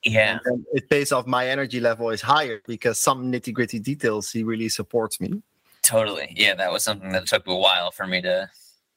[0.02, 1.26] Yeah, and it pays off.
[1.26, 5.42] My energy level is higher because some nitty gritty details he really supports me.
[5.82, 6.32] Totally.
[6.34, 8.48] Yeah, that was something that took a while for me to.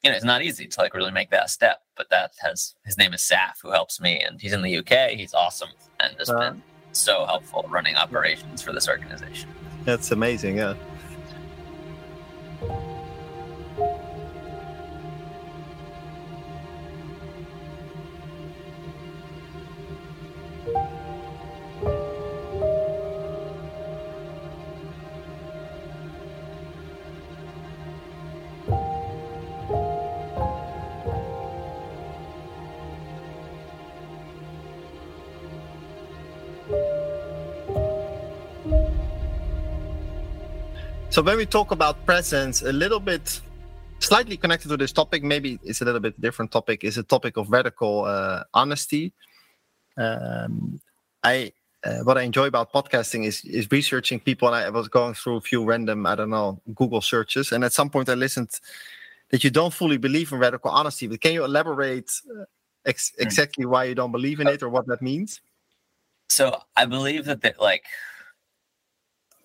[0.03, 2.97] You know, it's not easy to like really make that step, but that has his
[2.97, 5.09] name is Saf, who helps me, and he's in the UK.
[5.09, 9.49] He's awesome and has uh, been so helpful running operations for this organization.
[9.89, 10.75] That's amazing, yeah.
[41.19, 43.41] So when we talk about presence, a little bit
[43.99, 47.35] slightly connected to this topic, maybe it's a little bit different topic, is a topic
[47.35, 49.11] of radical uh, honesty.
[49.97, 50.79] Um,
[51.21, 51.51] I
[51.83, 55.35] uh, what I enjoy about podcasting is is researching people, and I was going through
[55.35, 58.51] a few random, I don't know, Google searches, and at some point I listened
[59.31, 61.07] that you don't fully believe in radical honesty.
[61.07, 62.45] But can you elaborate uh,
[62.85, 63.23] ex- hmm.
[63.23, 65.41] exactly why you don't believe in it or what that means?
[66.29, 67.83] So I believe that that like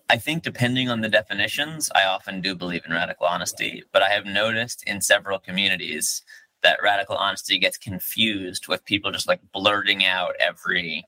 [0.09, 4.09] I think depending on the definitions, I often do believe in radical honesty, but I
[4.09, 6.21] have noticed in several communities
[6.61, 11.05] that radical honesty gets confused with people just like blurting out every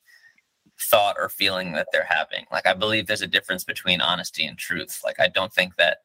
[0.80, 2.46] thought or feeling that they're having.
[2.52, 5.02] Like I believe there's a difference between honesty and truth.
[5.04, 6.00] Like I don't think that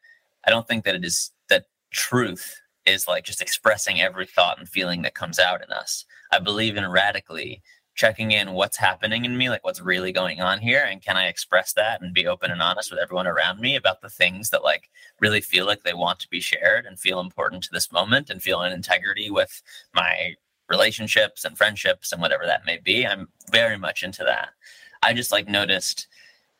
[0.46, 4.68] I don't think that it is that truth is like just expressing every thought and
[4.68, 6.04] feeling that comes out in us.
[6.30, 7.62] I believe in radically
[7.94, 11.26] checking in what's happening in me, like what's really going on here, and can I
[11.26, 14.62] express that and be open and honest with everyone around me about the things that
[14.62, 18.30] like really feel like they want to be shared and feel important to this moment
[18.30, 19.62] and feel in integrity with
[19.94, 20.34] my
[20.68, 23.06] relationships and friendships and whatever that may be.
[23.06, 24.50] I'm very much into that.
[25.02, 26.06] I just like noticed,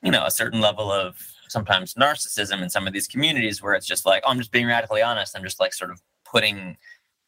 [0.03, 1.17] you know, a certain level of
[1.49, 4.67] sometimes narcissism in some of these communities where it's just like, oh, I'm just being
[4.67, 5.37] radically honest.
[5.37, 6.77] I'm just like sort of putting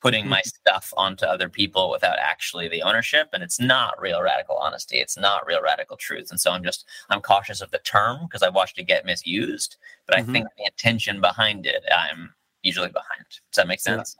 [0.04, 0.48] putting my mm-hmm.
[0.48, 5.16] stuff onto other people without actually the ownership and it's not real radical honesty it's
[5.16, 8.48] not real radical truth and so i'm just i'm cautious of the term because i
[8.50, 10.28] watched it get misused but mm-hmm.
[10.28, 14.14] i think the intention behind it i'm usually behind does that make sense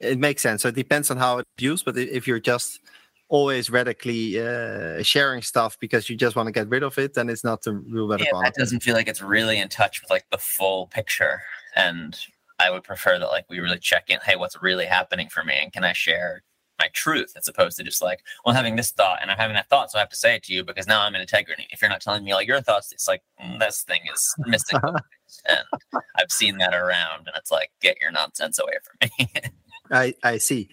[0.00, 0.08] yeah.
[0.08, 2.80] it makes sense so it depends on how it's used but if you're just
[3.28, 7.28] always radically uh, sharing stuff because you just want to get rid of it then
[7.28, 10.08] it's not the real radical yeah, that doesn't feel like it's really in touch with
[10.08, 11.42] like the full picture
[11.74, 12.16] and
[12.58, 15.54] I would prefer that like we really check in, hey, what's really happening for me?
[15.60, 16.42] And can I share
[16.78, 19.54] my truth as opposed to just like, well, I'm having this thought and I'm having
[19.54, 21.66] that thought, so I have to say it to you because now I'm in integrity.
[21.70, 24.78] If you're not telling me all your thoughts, it's like mm, this thing is missing.
[25.48, 25.58] and
[26.16, 29.32] I've seen that around, and it's like, get your nonsense away from me.
[29.90, 30.68] I I see,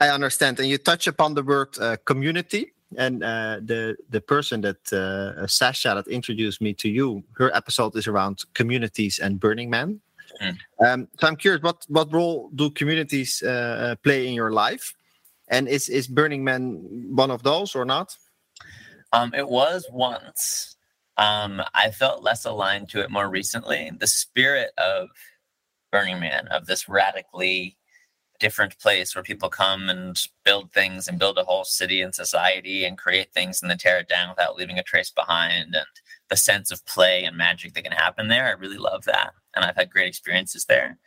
[0.00, 2.72] I understand, and you touch upon the word uh, community.
[2.96, 7.96] And uh, the the person that uh, Sasha that introduced me to you, her episode
[7.96, 10.00] is around communities and Burning Man.
[10.40, 10.58] Mm.
[10.84, 14.94] Um, so I'm curious, what what role do communities uh, uh, play in your life?
[15.48, 16.80] And is is Burning Man
[17.14, 18.16] one of those or not?
[19.12, 20.76] Um, it was once.
[21.16, 23.90] Um, I felt less aligned to it more recently.
[23.96, 25.08] The spirit of
[25.92, 27.76] Burning Man, of this radically
[28.40, 32.84] different place where people come and build things and build a whole city and society
[32.84, 35.86] and create things and then tear it down without leaving a trace behind and
[36.28, 38.46] the sense of play and magic that can happen there.
[38.46, 40.98] I really love that and I've had great experiences there.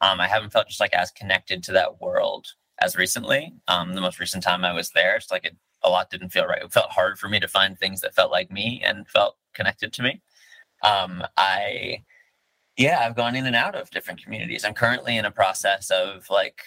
[0.00, 2.46] Um, I haven't felt just like as connected to that world
[2.80, 3.54] as recently.
[3.66, 6.46] Um, the most recent time I was there, it's like it, a lot didn't feel
[6.46, 6.62] right.
[6.62, 9.92] It felt hard for me to find things that felt like me and felt connected
[9.94, 10.20] to me.
[10.84, 12.04] Um, I,
[12.76, 14.64] yeah, I've gone in and out of different communities.
[14.64, 16.60] I'm currently in a process of like,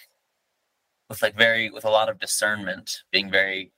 [1.10, 3.72] with like very, with a lot of discernment, being very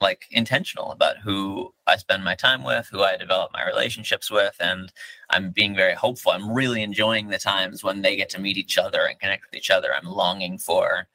[0.00, 4.54] like intentional about who I spend my time with, who I develop my relationships with,
[4.60, 4.92] and
[5.30, 6.32] I'm being very hopeful.
[6.32, 9.54] I'm really enjoying the times when they get to meet each other and connect with
[9.54, 9.88] each other.
[9.94, 11.08] I'm longing for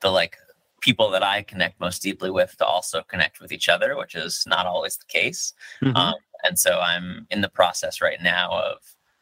[0.00, 0.36] the like
[0.80, 4.44] people that I connect most deeply with to also connect with each other, which is
[4.46, 5.52] not always the case.
[5.82, 5.96] Mm-hmm.
[5.96, 8.78] Um, and so I'm in the process right now of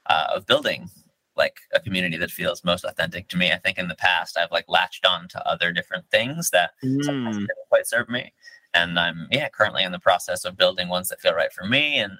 [0.07, 0.88] uh, of building
[1.37, 3.52] like a community that feels most authentic to me.
[3.52, 7.02] I think in the past I've like latched on to other different things that mm.
[7.04, 8.33] sometimes didn't quite serve me
[8.74, 11.98] and I'm yeah currently in the process of building ones that feel right for me.
[11.98, 12.18] And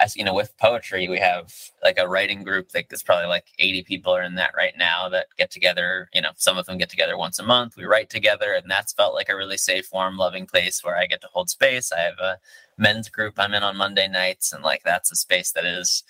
[0.00, 1.52] as you know, with poetry, we have
[1.84, 5.08] like a writing group that is probably like 80 people are in that right now
[5.10, 6.08] that get together.
[6.12, 7.76] You know, some of them get together once a month.
[7.76, 11.06] We write together, and that's felt like a really safe, warm, loving place where I
[11.06, 11.92] get to hold space.
[11.92, 12.38] I have a
[12.76, 16.02] men's group I'm in on Monday nights, and like that's a space that is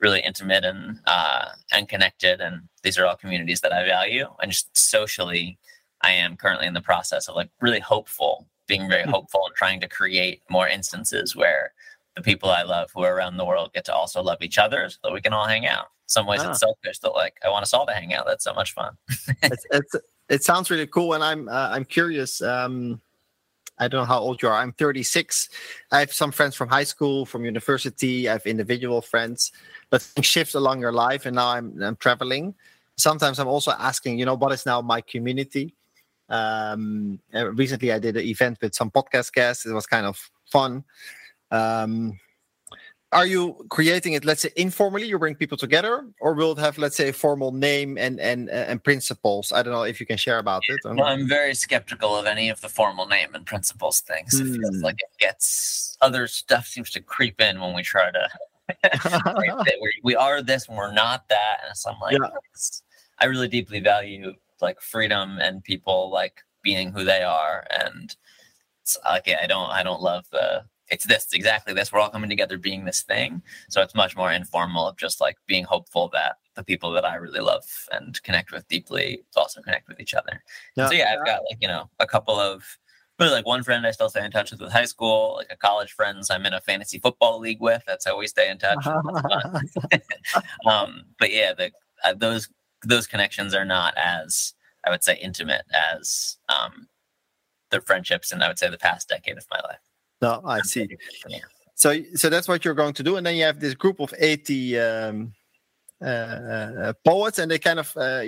[0.00, 2.40] really intimate and uh, and connected.
[2.40, 4.26] And these are all communities that I value.
[4.42, 5.58] And just socially,
[6.02, 9.10] I am currently in the process of like really hopeful being very hmm.
[9.10, 11.72] hopeful and trying to create more instances where
[12.16, 14.88] the people I love who are around the world get to also love each other
[14.88, 15.86] so that we can all hang out.
[16.06, 16.50] Some ways ah.
[16.50, 18.26] it's selfish that like I want us all to hang out.
[18.26, 18.96] That's so much fun.
[19.42, 19.96] it's, it's,
[20.28, 22.40] it sounds really cool, and I'm uh, I'm curious.
[22.42, 23.00] Um,
[23.78, 24.58] I don't know how old you are.
[24.62, 25.48] I'm 36.
[25.90, 28.28] I have some friends from high school, from university.
[28.28, 29.52] I have individual friends,
[29.88, 32.54] but things shift along your life, and now I'm I'm traveling.
[32.96, 35.74] Sometimes I'm also asking, you know, what is now my community?
[36.30, 39.66] Um, recently, I did an event with some podcast guests.
[39.66, 40.84] It was kind of fun.
[41.50, 42.18] Um,
[43.12, 45.06] are you creating it, let's say, informally?
[45.08, 48.48] You bring people together, or will it have, let's say, a formal name and and
[48.48, 49.50] and principles?
[49.50, 50.78] I don't know if you can share about it.
[50.84, 54.38] Well, I'm very skeptical of any of the formal name and principles things.
[54.38, 54.84] It feels hmm.
[54.84, 58.28] like it gets other stuff seems to creep in when we try to.
[60.04, 62.28] we are this and we're not that, and so I'm like, yeah.
[63.18, 68.16] I really deeply value like freedom and people like being who they are and
[68.82, 72.30] it's like i don't i don't love the it's this exactly this we're all coming
[72.30, 76.36] together being this thing so it's much more informal of just like being hopeful that
[76.56, 80.42] the people that i really love and connect with deeply also connect with each other
[80.76, 80.88] yeah.
[80.88, 82.78] so yeah i've got like you know a couple of
[83.20, 85.56] but like one friend I still stay in touch with with high school, like a
[85.56, 87.82] college friends I'm in a fantasy football league with.
[87.86, 88.86] That's how we stay in touch.
[90.66, 91.70] um, but yeah, the
[92.02, 92.48] uh, those
[92.84, 96.88] those connections are not as I would say intimate as um,
[97.70, 99.80] the friendships in I would say the past decade of my life.
[100.22, 100.88] No, I see.
[101.74, 104.12] So, so that's what you're going to do, and then you have this group of
[104.18, 105.32] eighty um,
[106.00, 108.22] poets, and they kind of uh,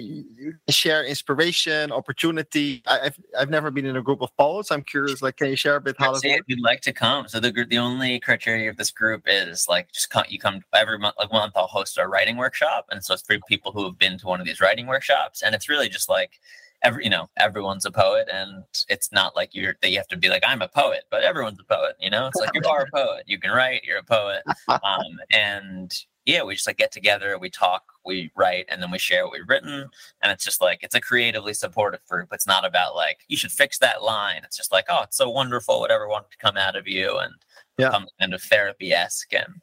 [0.68, 2.82] share inspiration, opportunity.
[2.86, 4.70] I, have I've never been in a group of poets.
[4.70, 6.14] I'm curious, like, can you share a bit how?
[6.14, 7.28] Say if you'd like to come.
[7.28, 10.98] So the the only criteria of this group is like just come, you come every
[10.98, 11.16] month.
[11.18, 14.18] Like month, I'll host a writing workshop, and so it's for people who have been
[14.18, 16.40] to one of these writing workshops, and it's really just like
[16.82, 20.16] every you know everyone's a poet and it's not like you're that you have to
[20.16, 22.82] be like i'm a poet but everyone's a poet you know it's like you are
[22.82, 26.92] a poet you can write you're a poet um, and yeah we just like get
[26.92, 29.88] together we talk we write and then we share what we've written
[30.22, 33.52] and it's just like it's a creatively supportive group it's not about like you should
[33.52, 36.76] fix that line it's just like oh it's so wonderful whatever wanted to come out
[36.76, 37.34] of you and
[37.78, 37.90] yeah.
[37.90, 39.54] come kind of therapy-esque and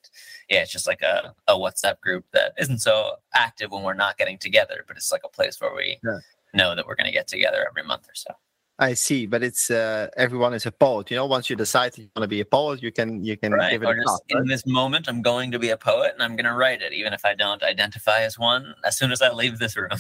[0.50, 4.18] yeah it's just like a, a whatsapp group that isn't so active when we're not
[4.18, 6.20] getting together but it's like a place where we yeah
[6.54, 8.34] know that we're going to get together every month or so.
[8.82, 11.12] I see, but it's uh, everyone is a poet.
[11.12, 13.52] You know, once you decide you want to be a poet, you can you can
[13.52, 13.72] right.
[13.72, 16.24] give it or a just, In this moment, I'm going to be a poet, and
[16.24, 18.74] I'm going to write it, even if I don't identify as one.
[18.86, 19.90] As soon as I leave this room.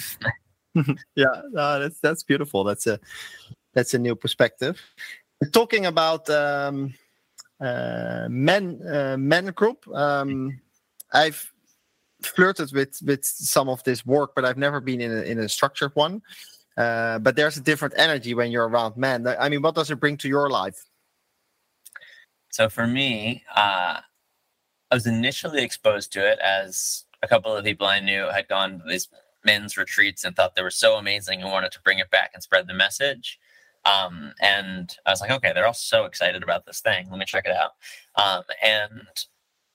[1.15, 2.63] yeah, no, that's that's beautiful.
[2.63, 2.99] That's a
[3.73, 4.81] that's a new perspective.
[5.51, 6.93] Talking about um,
[7.59, 10.57] uh, men uh, men group, um,
[11.11, 11.51] I've
[12.21, 15.49] flirted with with some of this work, but I've never been in a, in a
[15.49, 16.21] structured one.
[16.79, 19.27] Uh, but there's a different energy when you're around men.
[19.27, 20.85] I mean, what does it bring to your life?
[22.51, 23.99] So for me, uh,
[24.89, 28.79] I was initially exposed to it as a couple of people I knew had gone
[28.79, 29.09] to these
[29.43, 32.41] men's retreats and thought they were so amazing and wanted to bring it back and
[32.41, 33.37] spread the message.
[33.83, 37.09] Um, and I was like, okay, they're all so excited about this thing.
[37.09, 37.71] Let me check it out.
[38.15, 39.07] Um, and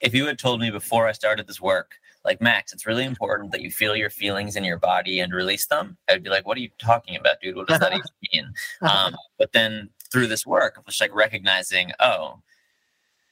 [0.01, 3.53] if you had told me before I started this work like Max, it's really important
[3.53, 5.97] that you feel your feelings in your body and release them.
[6.09, 7.57] I'd be like, what are you talking about, dude?
[7.57, 8.55] What does that even mean?
[8.83, 12.41] Um, but then through this work, just like recognizing, oh,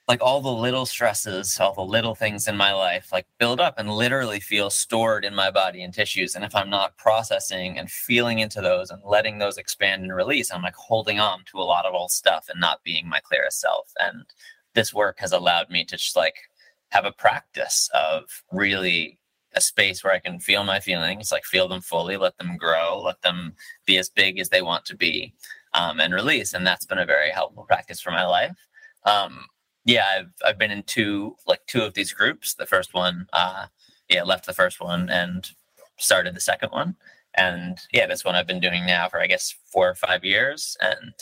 [0.09, 3.79] like all the little stresses, all the little things in my life, like build up
[3.79, 6.35] and literally feel stored in my body and tissues.
[6.35, 10.53] And if I'm not processing and feeling into those and letting those expand and release,
[10.53, 13.61] I'm like holding on to a lot of old stuff and not being my clearest
[13.61, 13.93] self.
[14.01, 14.25] And
[14.75, 16.35] this work has allowed me to just like
[16.93, 19.19] have a practice of really
[19.55, 23.01] a space where I can feel my feelings, like feel them fully, let them grow,
[23.03, 23.55] let them
[23.87, 25.33] be as big as they want to be,
[25.73, 26.53] um, and release.
[26.53, 28.57] And that's been a very helpful practice for my life.
[29.05, 29.47] Um,
[29.87, 32.55] yeah, I've I've been in two like two of these groups.
[32.55, 33.67] The first one, uh,
[34.09, 35.51] yeah, left the first one and
[35.99, 36.97] started the second one.
[37.35, 40.77] And yeah, this one I've been doing now for I guess four or five years.
[40.81, 41.15] And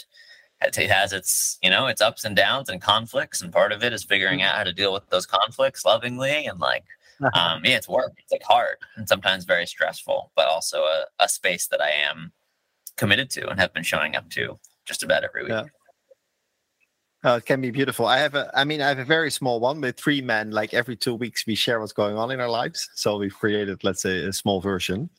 [0.62, 3.92] it has its you know its ups and downs and conflicts and part of it
[3.92, 6.84] is figuring out how to deal with those conflicts lovingly and like
[7.34, 11.28] um yeah it's work it's like hard and sometimes very stressful but also a, a
[11.28, 12.32] space that i am
[12.96, 15.64] committed to and have been showing up to just about every week yeah.
[17.22, 18.06] Oh, it can be beautiful.
[18.06, 20.52] I have a, I mean, I have a very small one with three men.
[20.52, 22.88] Like every two weeks, we share what's going on in our lives.
[22.94, 25.10] So we've created, let's say, a small version,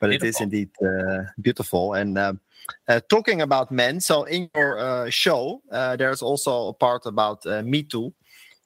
[0.00, 0.26] but beautiful.
[0.26, 1.94] it is indeed uh, beautiful.
[1.94, 2.40] And um,
[2.88, 7.44] uh, talking about men, so in your uh, show, uh, there's also a part about
[7.46, 8.12] uh, Me Too,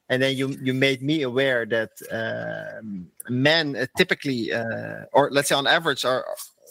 [0.09, 5.49] and then you you made me aware that um, men uh, typically, uh, or let's
[5.49, 6.25] say on average, are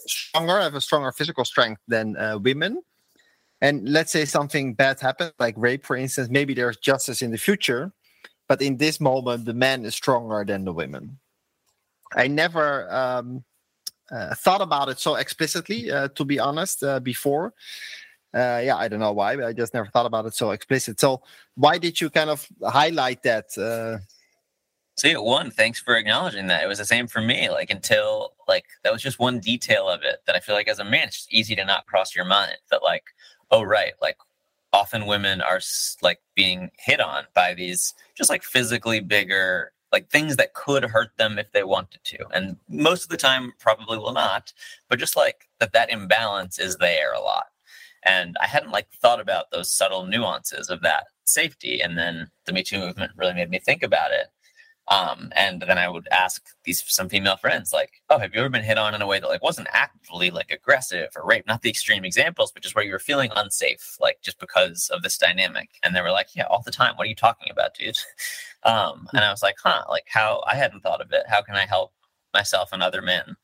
[0.07, 2.83] stronger, have a stronger physical strength than women.
[3.63, 7.39] And let's say something bad happens, like rape, for instance, maybe there's justice in the
[7.39, 7.91] future,
[8.49, 11.19] but in this moment, the man is stronger than the women.
[12.15, 13.45] I never um,
[14.11, 17.55] thought about it so explicitly, uh, to be honest, uh, before.
[18.35, 21.01] Uh, yeah, I don't know why, but I just never thought about it so explicit.
[21.01, 21.23] So,
[21.55, 23.57] why did you kind of highlight that?
[23.57, 23.99] Uh?
[24.99, 26.63] See, one, thanks for acknowledging that.
[26.63, 27.51] It was the same for me.
[27.51, 30.79] Like until like that was just one detail of it that I feel like as
[30.79, 32.57] a man, it's easy to not cross your mind.
[32.71, 33.05] That like,
[33.51, 34.17] oh right, like
[34.73, 35.61] often women are
[36.03, 41.17] like being hit on by these just like physically bigger like things that could hurt
[41.17, 42.19] them if they wanted to.
[42.35, 44.53] And most of the time probably will not
[44.91, 47.47] but just like that that imbalance is there a lot.
[48.03, 52.53] And i hadn't like thought about those subtle nuances of that safety and then the
[52.53, 54.27] me too movement really made me think about it
[54.89, 58.49] um, and then I would ask these some female friends, like, "Oh, have you ever
[58.49, 61.47] been hit on in a way that like wasn't actively like aggressive or rape?
[61.47, 65.03] Not the extreme examples, but just where you were feeling unsafe, like just because of
[65.03, 66.97] this dynamic." And they were like, "Yeah, all the time.
[66.97, 67.99] What are you talking about, dude?"
[68.63, 69.85] Um, and I was like, "Huh?
[69.89, 71.23] Like how I hadn't thought of it.
[71.29, 71.93] How can I help
[72.35, 73.37] myself and other men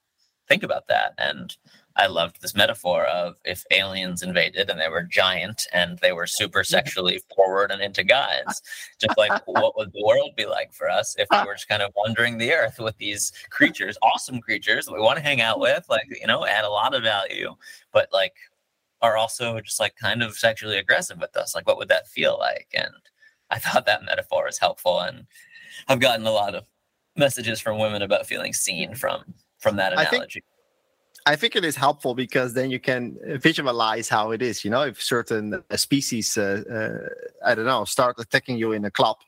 [0.48, 1.14] think about that.
[1.18, 1.56] And
[1.96, 6.26] I loved this metaphor of if aliens invaded and they were giant and they were
[6.26, 8.62] super sexually forward and into guys,
[8.98, 11.82] just like what would the world be like for us if we were just kind
[11.82, 15.60] of wandering the earth with these creatures, awesome creatures that we want to hang out
[15.60, 17.54] with, like, you know, add a lot of value,
[17.92, 18.34] but like
[19.02, 21.54] are also just like kind of sexually aggressive with us.
[21.54, 22.68] Like, what would that feel like?
[22.72, 22.94] And
[23.50, 25.00] I thought that metaphor was helpful.
[25.00, 25.26] And
[25.88, 26.64] I've gotten a lot of
[27.16, 30.42] messages from women about feeling seen from from that analogy.
[31.24, 34.64] I think it is helpful because then you can visualize how it is.
[34.64, 37.08] You know, if certain uh, species, uh, uh,
[37.46, 39.18] I don't know, start attacking you in a club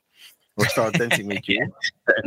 [0.57, 1.71] or start dancing with you.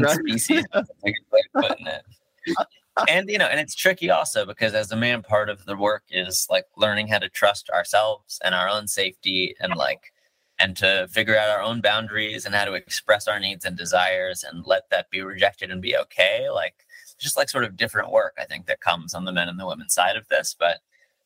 [0.09, 0.64] species,
[3.09, 6.05] and you know, and it's tricky also because as a man, part of the work
[6.11, 10.12] is like learning how to trust ourselves and our own safety, and like,
[10.59, 14.45] and to figure out our own boundaries and how to express our needs and desires
[14.45, 16.49] and let that be rejected and be okay.
[16.49, 16.87] Like
[17.19, 19.66] just like sort of different work I think that comes on the men and the
[19.66, 20.55] women side of this.
[20.59, 20.79] But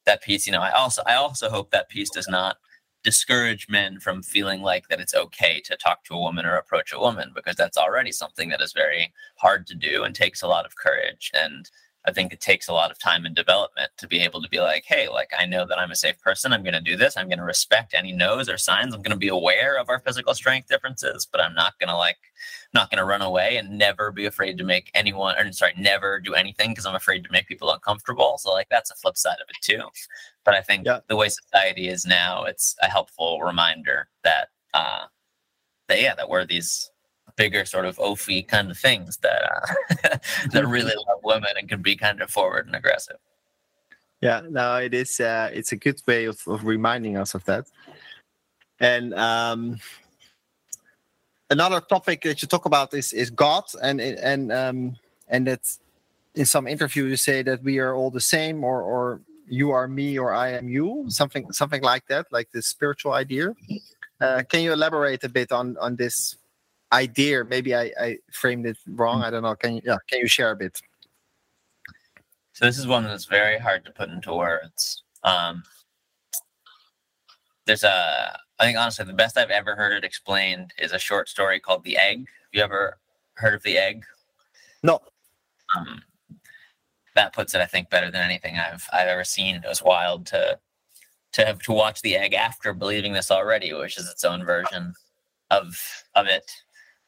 [0.05, 2.57] that piece, you know, I also I also hope that piece does not
[3.03, 6.93] discourage men from feeling like that it's okay to talk to a woman or approach
[6.93, 10.49] a woman because that's already something that is very hard to do and takes a
[10.49, 11.71] lot of courage and
[12.05, 14.59] I think it takes a lot of time and development to be able to be
[14.59, 16.53] like, hey, like I know that I'm a safe person.
[16.53, 17.17] I'm going to do this.
[17.17, 18.93] I'm going to respect any no's or signs.
[18.93, 21.97] I'm going to be aware of our physical strength differences, but I'm not going to
[21.97, 22.19] like,
[22.75, 26.19] not going to run away and never be afraid to make anyone, or sorry, never
[26.19, 28.37] do anything because I'm afraid to make people uncomfortable.
[28.39, 29.83] So like that's a flip side of it too.
[30.45, 31.01] But I think yeah.
[31.09, 35.07] the way society is now, it's a helpful reminder that, uh,
[35.89, 36.91] that yeah, that we're these
[37.37, 40.19] bigger sort of oafy kind of things that uh,
[40.53, 43.17] that really love women and can be kind of forward and aggressive.
[44.21, 45.19] Yeah, no, it is.
[45.19, 47.67] Uh, it's a good way of, of reminding us of that.
[48.79, 49.81] And um,
[51.51, 54.97] another topic that you talk about is is God, and and um,
[55.29, 55.61] and that
[56.35, 59.89] in some interview you say that we are all the same, or or you are
[59.89, 63.55] me, or I am you, something something like that, like this spiritual idea.
[64.21, 66.37] Uh, can you elaborate a bit on on this
[66.93, 69.25] idea maybe I, I framed it wrong mm.
[69.25, 70.81] i don't know can you yeah can you share a bit?
[72.53, 75.03] So this is one that's very hard to put into words.
[75.25, 75.63] Um
[77.65, 81.29] there's a i think honestly the best i've ever heard it explained is a short
[81.29, 82.19] story called the egg.
[82.19, 82.99] Have you ever
[83.35, 84.05] heard of the egg?
[84.83, 85.01] No.
[85.77, 86.03] Um,
[87.15, 89.57] that puts it i think better than anything i've i've ever seen.
[89.57, 90.59] It was wild to
[91.33, 94.93] to have to watch the egg after believing this already which is its own version
[95.51, 95.81] of
[96.15, 96.51] of it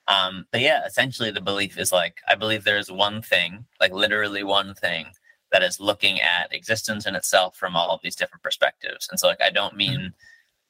[0.08, 4.42] um, but yeah, essentially the belief is like, I believe there's one thing, like literally
[4.42, 5.06] one thing
[5.52, 9.08] that is looking at existence in itself from all of these different perspectives.
[9.10, 10.02] And so like, I don't mm-hmm.
[10.02, 10.14] mean,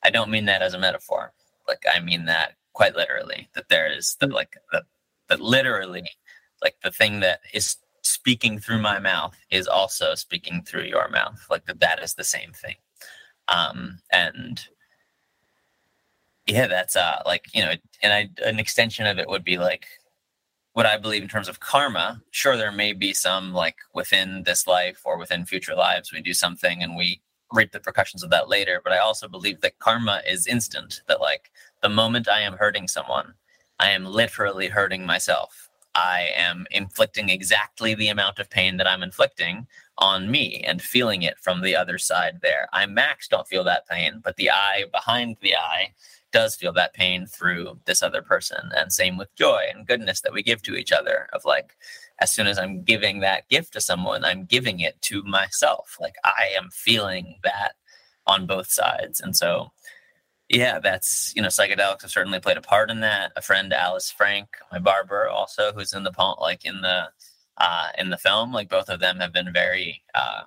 [0.03, 1.33] I don't mean that as a metaphor.
[1.67, 4.35] Like I mean that quite literally, that there is that mm.
[4.35, 4.85] like, the,
[5.29, 6.11] that literally
[6.63, 11.47] like the thing that is speaking through my mouth is also speaking through your mouth.
[11.51, 12.77] Like that, that is the same thing.
[13.49, 14.67] Um, and
[16.47, 17.73] yeah, that's uh like you know,
[18.03, 19.87] and I an extension of it would be like
[20.75, 22.21] what I believe in terms of karma.
[22.31, 26.35] Sure, there may be some like within this life or within future lives we do
[26.35, 27.23] something and we
[27.53, 28.81] reap the repercussions of that later.
[28.83, 31.03] But I also believe that karma is instant.
[31.09, 31.51] That like
[31.83, 33.35] the moment I am hurting someone,
[33.79, 35.71] I am literally hurting myself.
[35.95, 39.67] I am inflicting exactly the amount of pain that I'm inflicting
[39.99, 42.69] on me and feeling it from the other side there.
[42.73, 45.95] I max don't feel that pain, but the eye behind the eye
[46.35, 48.71] does feel that pain through this other person.
[48.77, 51.77] And same with joy and goodness that we give to each other of like,
[52.19, 55.97] as soon as I'm giving that gift to someone, I'm giving it to myself.
[56.01, 57.75] Like I am feeling that
[58.27, 59.21] on both sides.
[59.21, 59.71] And so,
[60.49, 63.31] yeah, that's, you know, psychedelics have certainly played a part in that.
[63.37, 67.11] A friend, Alice Frank, my barber also, who's in the, like in the,
[67.59, 70.43] uh, in the film, like both of them have been very, uh,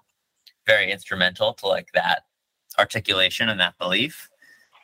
[0.65, 2.23] very instrumental to like that
[2.77, 4.29] articulation and that belief.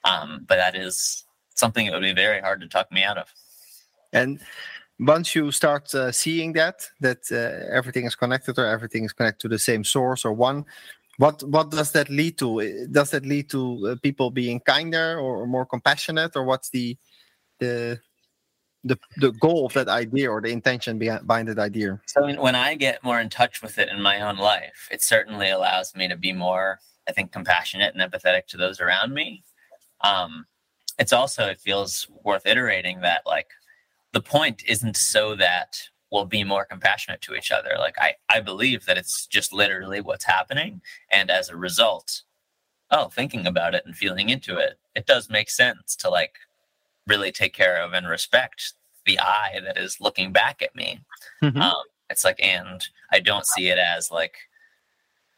[0.04, 1.24] Um, but that is
[1.56, 3.28] something that would be very hard to talk me out of.
[4.12, 4.40] And
[5.00, 9.42] once you start uh, seeing that, that uh, everything is connected or everything is connected
[9.42, 10.66] to the same source or one,
[11.18, 12.88] what what does that lead to?
[12.92, 16.98] Does that lead to uh, people being kinder or more compassionate, or what's the
[17.60, 18.00] the
[18.84, 22.02] the the goal of that idea or the intention behind that idea?
[22.08, 25.52] So when I get more in touch with it in my own life, it certainly
[25.52, 29.44] allows me to be more, I think, compassionate and empathetic to those around me
[30.04, 30.46] um,
[31.00, 33.48] it's also it feels worth iterating that like
[34.12, 35.82] the point isn't so that
[36.12, 37.76] we'll be more compassionate to each other.
[37.78, 40.82] Like i i believe that it's just literally what's happening.
[41.12, 42.24] And as a result
[42.92, 46.36] oh thinking about it and feeling into it it does make sense to like
[47.08, 48.74] really take care of and respect
[49.06, 51.02] the eye that is looking back at me.
[51.42, 51.62] Mm-hmm.
[51.62, 54.36] um, it's like and i don't see it as like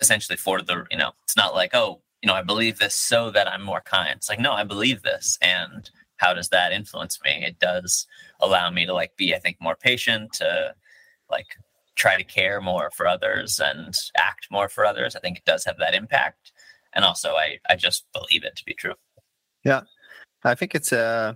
[0.02, 3.30] essentially for the you know it's not like oh you know i believe this so
[3.30, 4.16] that i'm more kind.
[4.16, 5.38] It's like no i believe this.
[5.44, 7.44] And how does that influence me?
[7.46, 8.08] It does
[8.42, 10.74] allow me to like be i think more patient to
[11.30, 11.46] like
[11.96, 15.16] try to care more for others and act more for others.
[15.16, 16.52] I think it does have that impact.
[16.96, 18.96] And also i i just believe it to be true.
[19.64, 19.82] Yeah.
[20.44, 21.36] I think it's uh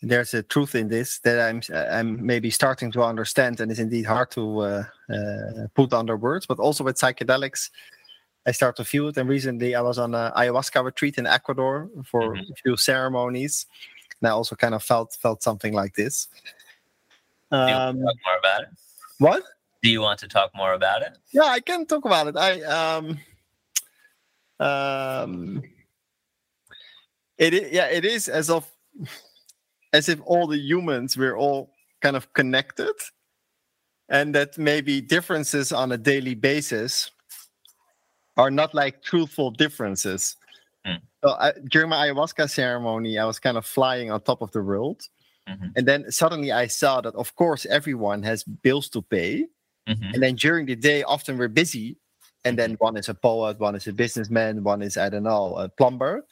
[0.00, 1.60] there's a truth in this that i'm
[1.96, 6.46] i'm maybe starting to understand and it's indeed hard to uh, uh, put under words
[6.46, 7.70] but also with psychedelics
[8.48, 9.18] I start to feel it.
[9.18, 12.50] And recently, I was on an ayahuasca retreat in Ecuador for mm-hmm.
[12.50, 13.66] a few ceremonies,
[14.20, 16.28] and I also kind of felt felt something like this.
[17.50, 18.68] Um, talk more about it?
[19.18, 19.42] What?
[19.82, 21.18] Do you want to talk more about it?
[21.30, 22.36] Yeah, I can talk about it.
[22.38, 23.18] I um
[24.58, 25.62] um
[27.36, 28.66] it yeah it is as of
[29.92, 32.94] as if all the humans we're all kind of connected
[34.08, 37.10] and that maybe differences on a daily basis
[38.38, 40.36] are not like truthful differences.
[40.86, 41.00] Mm.
[41.22, 44.62] So I, during my ayahuasca ceremony, I was kind of flying on top of the
[44.62, 45.02] world.
[45.48, 45.66] Mm-hmm.
[45.76, 49.46] And then suddenly I saw that, of course, everyone has bills to pay.
[49.88, 50.14] Mm-hmm.
[50.14, 51.96] And then during the day, often we're busy.
[52.44, 52.84] And then mm-hmm.
[52.84, 56.24] one is a poet, one is a businessman, one is, I don't know, a plumber.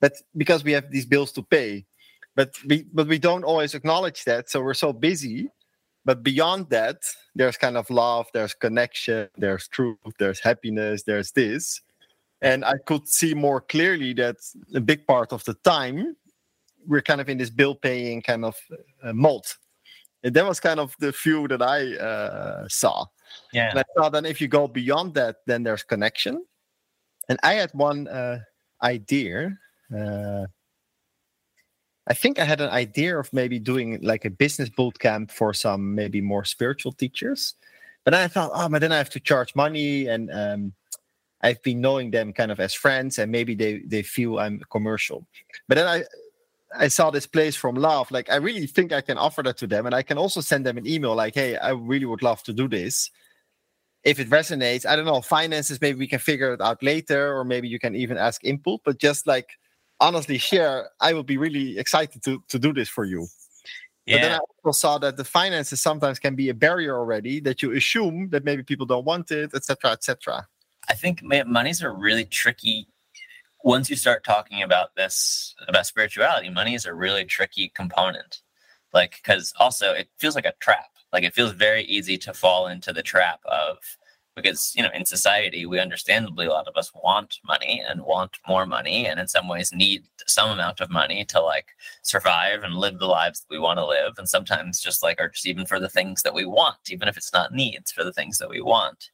[0.00, 1.86] But because we have these bills to pay,
[2.36, 4.50] but we but we don't always acknowledge that.
[4.50, 5.48] So we're so busy
[6.06, 7.02] but beyond that
[7.34, 11.82] there's kind of love there's connection there's truth there's happiness there's this.
[12.40, 14.36] And i could see more clearly that
[14.74, 16.16] a big part of the time
[16.86, 18.54] we're kind of in this bill paying kind of
[19.02, 19.46] uh, mold.
[20.22, 23.06] And that was kind of the view that i uh, saw.
[23.52, 23.70] Yeah.
[23.70, 26.44] And i thought then if you go beyond that then there's connection.
[27.28, 28.38] And i had one uh,
[28.82, 29.58] idea
[29.96, 30.46] uh,
[32.08, 35.52] I think I had an idea of maybe doing like a business boot camp for
[35.52, 37.54] some maybe more spiritual teachers.
[38.04, 40.72] But then I thought, oh, but then I have to charge money and um,
[41.42, 45.26] I've been knowing them kind of as friends and maybe they they feel I'm commercial.
[45.68, 46.04] But then I
[46.78, 48.10] I saw this place from love.
[48.10, 49.86] Like I really think I can offer that to them.
[49.86, 52.52] And I can also send them an email like, hey, I really would love to
[52.52, 53.10] do this.
[54.04, 57.44] If it resonates, I don't know, finances, maybe we can figure it out later, or
[57.44, 59.48] maybe you can even ask input, but just like
[60.00, 63.26] honestly share, I would be really excited to to do this for you.
[64.06, 64.16] Yeah.
[64.16, 67.60] But then I also saw that the finances sometimes can be a barrier already that
[67.60, 70.46] you assume that maybe people don't want it, etc., etc.
[70.88, 72.86] I think monies are really tricky.
[73.64, 78.42] Once you start talking about this about spirituality, money is a really tricky component.
[78.92, 80.90] Like, because also it feels like a trap.
[81.12, 83.78] Like it feels very easy to fall into the trap of
[84.36, 88.38] because you know in society we understandably a lot of us want money and want
[88.46, 91.68] more money and in some ways need some amount of money to like
[92.02, 95.30] survive and live the lives that we want to live and sometimes just like are
[95.30, 98.12] just even for the things that we want even if it's not needs for the
[98.12, 99.10] things that we want.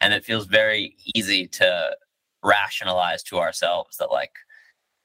[0.00, 1.96] And it feels very easy to
[2.42, 4.32] rationalize to ourselves that like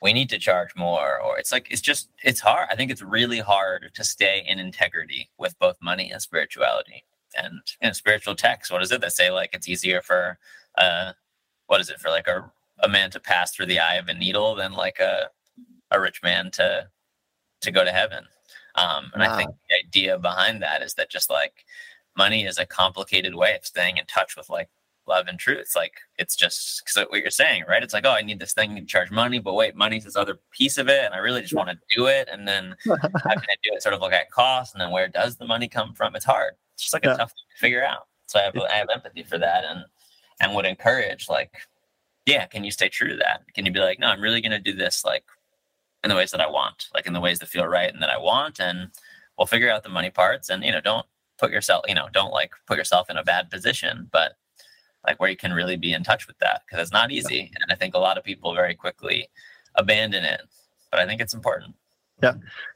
[0.02, 3.02] we need to charge more or it's like it's just it's hard i think it's
[3.02, 7.04] really hard to stay in integrity with both money and spirituality
[7.38, 10.38] and in spiritual texts what is it that say like it's easier for
[10.78, 11.12] uh
[11.68, 12.50] what is it for like a,
[12.84, 15.30] a man to pass through the eye of a needle than like a
[15.92, 16.88] a rich man to
[17.62, 18.26] to go to heaven
[18.76, 19.34] um and wow.
[19.34, 21.66] i think the idea behind that is that just like
[22.18, 24.70] money is a complicated way of staying in touch with like
[25.08, 25.74] love and truth.
[25.76, 27.82] Like it's just because what you're saying, right?
[27.82, 30.40] It's like, oh, I need this thing to charge money, but wait, money's this other
[30.52, 32.28] piece of it, and I really just want to do it.
[32.32, 33.82] And then how can I do it?
[33.82, 36.16] Sort of look at cost, and then where does the money come from?
[36.16, 36.54] It's hard.
[36.78, 38.06] It's just like a tough thing to figure out.
[38.28, 39.84] So I have I have empathy for that, and
[40.40, 41.58] and would encourage like,
[42.28, 43.42] yeah, can you stay true to that?
[43.56, 45.24] Can you be like, no, I'm really going to do this like
[46.04, 48.12] in the ways that I want, like in the ways that feel right and that
[48.12, 48.92] I want, and
[49.40, 51.08] we'll figure out the money parts, and you know, don't
[51.40, 54.34] put yourself, you know, don't like put yourself in a bad position, but
[55.08, 57.52] like where you can really be in touch with that because it's not easy.
[57.60, 59.30] And I think a lot of people very quickly
[59.74, 60.42] abandon it,
[60.92, 61.74] but I think it's important.
[62.22, 62.34] Yeah,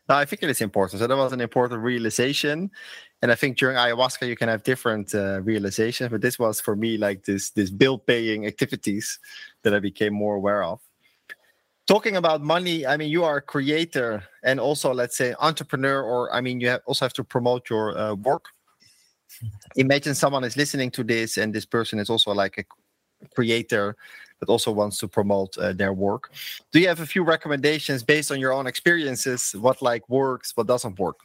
[0.08, 1.00] no, I think it is important.
[1.00, 2.70] So that was an important realization,
[3.22, 6.12] and I think during ayahuasca you can have different uh, realizations.
[6.12, 9.20] But this was for me like this this bill paying activities
[9.64, 10.80] that I became more aware of.
[11.88, 16.32] Talking about money, I mean, you are a creator and also let's say entrepreneur, or
[16.34, 18.46] I mean, you have also have to promote your uh, work
[19.76, 22.66] imagine someone is listening to this and this person is also like a
[23.36, 23.96] creator
[24.42, 26.34] but also wants to promote uh, their work.
[26.74, 30.68] Do you have a few recommendations based on your own experiences what like works what
[30.68, 31.20] doesn't work?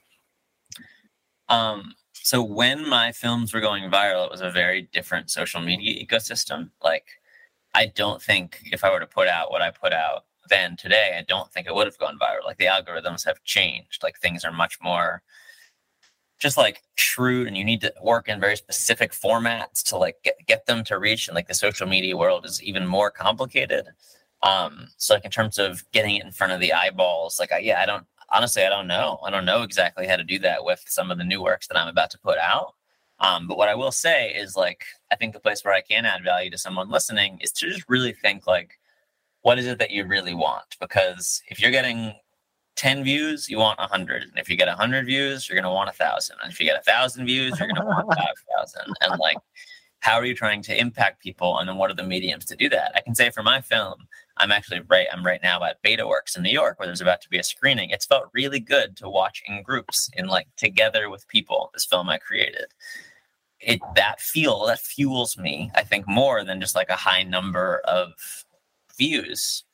[1.49, 6.05] Um so when my films were going viral it was a very different social media
[6.05, 6.71] ecosystem.
[6.85, 7.07] Like
[7.75, 11.14] i don't think if i were to put out what i put out then today
[11.19, 12.45] i don't think it would have gone viral.
[12.45, 14.03] Like the algorithms have changed.
[14.03, 15.23] Like things are much more
[16.39, 20.34] just like shrewd and you need to work in very specific formats to like get,
[20.47, 23.87] get them to reach and like the social media world is even more complicated.
[24.43, 27.59] Um so like in terms of getting it in front of the eyeballs like I,
[27.59, 29.18] yeah i don't honestly i don't know.
[29.24, 31.78] I don't know exactly how to do that with some of the new works that
[31.78, 32.74] i'm about to put out.
[33.18, 36.05] Um but what i will say is like i think the place where i can
[36.05, 38.78] add value to someone listening is to just really think like
[39.47, 40.76] what is it that you really want?
[40.80, 42.12] Because if you're getting
[42.77, 44.22] 10 views, you want 100.
[44.22, 46.37] And if you get 100 views, you're going to want 1,000.
[46.43, 48.83] And if you get 1,000 views, you're going to want 5,000.
[49.01, 49.39] And like,
[50.01, 51.59] how are you trying to impact people?
[51.59, 52.93] And then what are the mediums to do that?
[52.95, 54.07] I can say for my film,
[54.37, 55.07] I'm actually right.
[55.12, 57.91] I'm right now at BetaWorks in New York, where there's about to be a screening.
[57.91, 61.70] It's felt really good to watch in groups, in like together with people.
[61.72, 62.66] This film I created,
[63.59, 65.70] it that feel that fuels me.
[65.74, 68.12] I think more than just like a high number of
[68.99, 69.64] views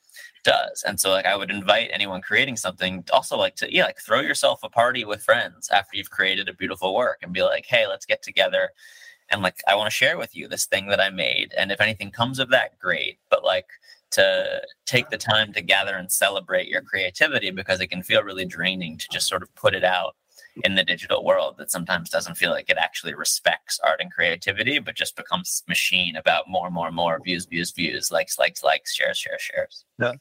[0.43, 0.83] does.
[0.85, 4.19] And so like I would invite anyone creating something also like to yeah, like throw
[4.21, 7.87] yourself a party with friends after you've created a beautiful work and be like, "Hey,
[7.87, 8.69] let's get together
[9.29, 11.53] and like I want to share with you this thing that I made.
[11.57, 13.19] And if anything comes of that, great.
[13.29, 13.67] But like
[14.11, 18.45] to take the time to gather and celebrate your creativity because it can feel really
[18.45, 20.15] draining to just sort of put it out
[20.63, 24.79] in the digital world that sometimes doesn't feel like it actually respects art and creativity,
[24.79, 28.63] but just becomes machine about more, and more, and more views, views, views, likes, likes,
[28.63, 29.85] likes, shares, shares, shares.
[29.99, 30.13] Yeah.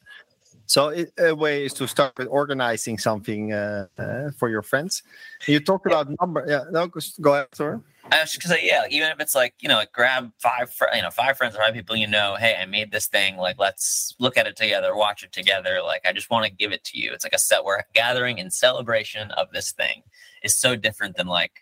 [0.66, 5.02] So it, a way is to start with organizing something uh, uh, for your friends.
[5.46, 6.00] You talked yeah.
[6.00, 6.44] about number.
[6.48, 6.88] Yeah, no,
[7.20, 7.80] go ahead, sorry.
[8.04, 11.36] Because yeah, even if it's like you know, like grab five, fr- you know, five
[11.36, 12.36] friends or five people you know.
[12.36, 13.36] Hey, I made this thing.
[13.36, 15.80] Like, let's look at it together, watch it together.
[15.82, 17.12] Like, I just want to give it to you.
[17.12, 17.64] It's like a set.
[17.64, 20.02] We're gathering in celebration of this thing.
[20.42, 21.60] Is so different than like,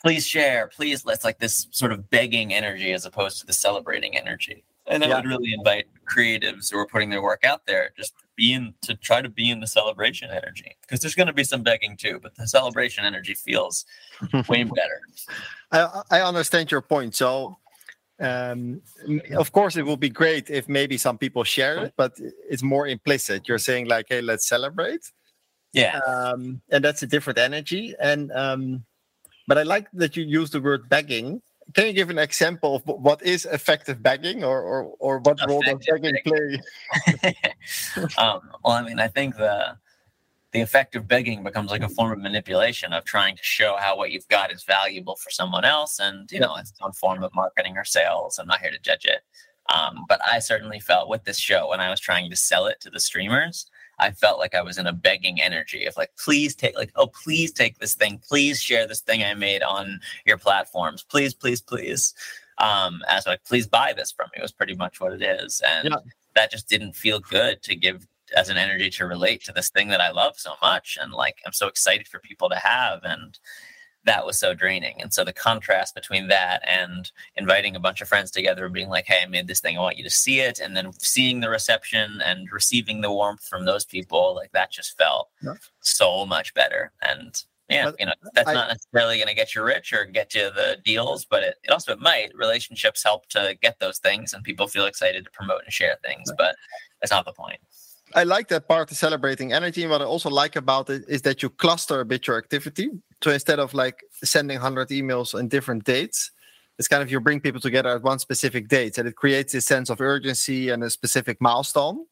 [0.00, 1.04] please share, please.
[1.04, 4.64] Let's like this sort of begging energy as opposed to the celebrating energy.
[4.88, 5.16] And I yeah.
[5.16, 8.94] would really invite creatives who are putting their work out there just be in to
[8.94, 12.20] try to be in the celebration energy because there's going to be some begging too,
[12.22, 13.84] but the celebration energy feels
[14.48, 15.00] way better.
[15.72, 17.14] I, I understand your point.
[17.14, 17.56] So,
[18.20, 18.80] um,
[19.36, 22.12] of course, it will be great if maybe some people share it, but
[22.48, 23.48] it's more implicit.
[23.48, 25.10] You're saying like, "Hey, let's celebrate."
[25.72, 27.94] Yeah, um, and that's a different energy.
[28.00, 28.84] And um,
[29.46, 31.42] but I like that you use the word begging
[31.74, 35.48] can you give an example of what is effective begging or or, or what effective
[35.48, 37.42] role does begging play?
[38.18, 39.76] um, well i mean i think the
[40.52, 44.10] the effective begging becomes like a form of manipulation of trying to show how what
[44.10, 47.76] you've got is valuable for someone else and you know it's some form of marketing
[47.76, 48.38] or sales.
[48.38, 49.20] I'm not here to judge it.
[49.74, 52.80] Um, but i certainly felt with this show when i was trying to sell it
[52.82, 53.66] to the streamers
[53.98, 57.06] I felt like I was in a begging energy of like, please take, like, oh,
[57.06, 58.20] please take this thing.
[58.26, 61.02] Please share this thing I made on your platforms.
[61.02, 62.14] Please, please, please.
[62.58, 65.62] Um, as like, please buy this from me was pretty much what it is.
[65.66, 65.96] And yeah.
[66.34, 69.88] that just didn't feel good to give as an energy to relate to this thing
[69.88, 70.98] that I love so much.
[71.00, 73.00] And like, I'm so excited for people to have.
[73.04, 73.38] And
[74.06, 75.02] that was so draining.
[75.02, 78.88] And so the contrast between that and inviting a bunch of friends together and being
[78.88, 80.58] like, hey, I made this thing, I want you to see it.
[80.58, 84.96] And then seeing the reception and receiving the warmth from those people, like that just
[84.96, 85.54] felt yeah.
[85.80, 86.92] so much better.
[87.02, 90.04] And yeah, but you know, that's I, not necessarily going to get you rich or
[90.04, 92.30] get you the deals, but it, it also it might.
[92.34, 96.32] Relationships help to get those things and people feel excited to promote and share things,
[96.38, 96.54] but
[97.00, 97.58] that's not the point.
[98.14, 99.82] I like that part of celebrating energy.
[99.82, 102.90] And what I also like about it is that you cluster a bit your activity.
[103.22, 106.30] So instead of like sending 100 emails on different dates,
[106.78, 109.60] it's kind of you bring people together at one specific date and it creates a
[109.60, 112.04] sense of urgency and a specific milestone.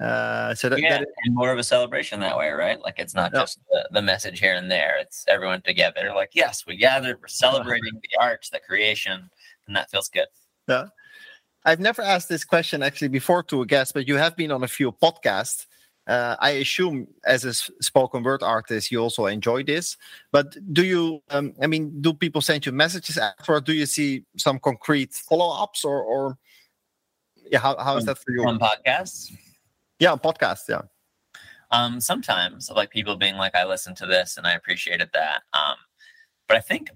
[0.00, 2.80] Uh, so that, yeah, that and more of a celebration that way, right?
[2.80, 6.12] Like it's not just the, the message here and there; it's everyone together.
[6.14, 9.28] Like, yes, we gathered, we're celebrating the art, the creation,
[9.66, 10.28] and that feels good.
[10.66, 10.86] Yeah,
[11.66, 14.64] I've never asked this question actually before to a guest, but you have been on
[14.64, 15.66] a few podcasts.
[16.10, 19.96] Uh, I assume as a spoken word artist, you also enjoy this.
[20.32, 21.22] But do you?
[21.30, 23.60] Um, I mean, do people send you messages after?
[23.60, 26.36] Do you see some concrete follow ups, or, or
[27.48, 29.32] yeah, how, how is that for you on podcasts?
[30.00, 30.68] Yeah, on podcasts.
[30.68, 30.82] Yeah.
[31.70, 35.76] Um, sometimes like people being like, "I listened to this and I appreciated that." Um,
[36.48, 36.90] but I think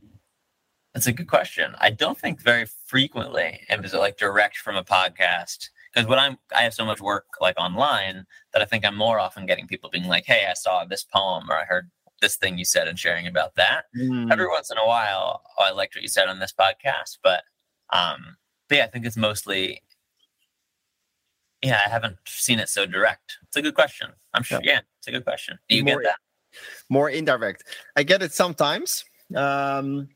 [0.93, 1.77] that's a good question.
[1.79, 6.19] I don't think very frequently and is it like direct from a podcast because when
[6.19, 9.67] I'm I have so much work like online that I think I'm more often getting
[9.67, 11.91] people being like, "Hey, I saw this poem or I heard
[12.21, 14.31] this thing you said and sharing about that." Mm.
[14.33, 17.45] Every once in a while, oh, I liked what you said on this podcast, but
[17.91, 18.37] um,
[18.69, 19.83] but yeah, I think it's mostly
[21.63, 23.39] yeah, I haven't seen it so direct.
[23.45, 24.11] It's a good question.
[24.35, 24.61] I'm sure.
[24.63, 25.59] Yeah, yeah it's a good question.
[25.69, 26.19] Do you more, get that?
[26.91, 27.65] More indirect.
[27.97, 29.05] I get it sometimes.
[29.35, 30.09] Um,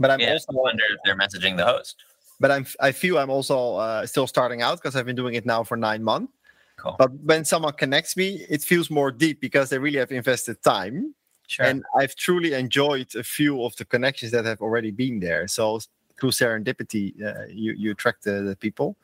[0.00, 2.02] but I'm yeah, also wonder if they're messaging the host
[2.40, 5.46] but I'm I feel I'm also uh, still starting out because I've been doing it
[5.46, 6.32] now for nine months.
[6.76, 6.94] Cool.
[6.98, 11.14] But when someone connects me, it feels more deep because they really have invested time.
[11.48, 11.66] Sure.
[11.66, 15.48] And I've truly enjoyed a few of the connections that have already been there.
[15.48, 15.80] So
[16.20, 18.96] through serendipity, uh, you you attract the, the people.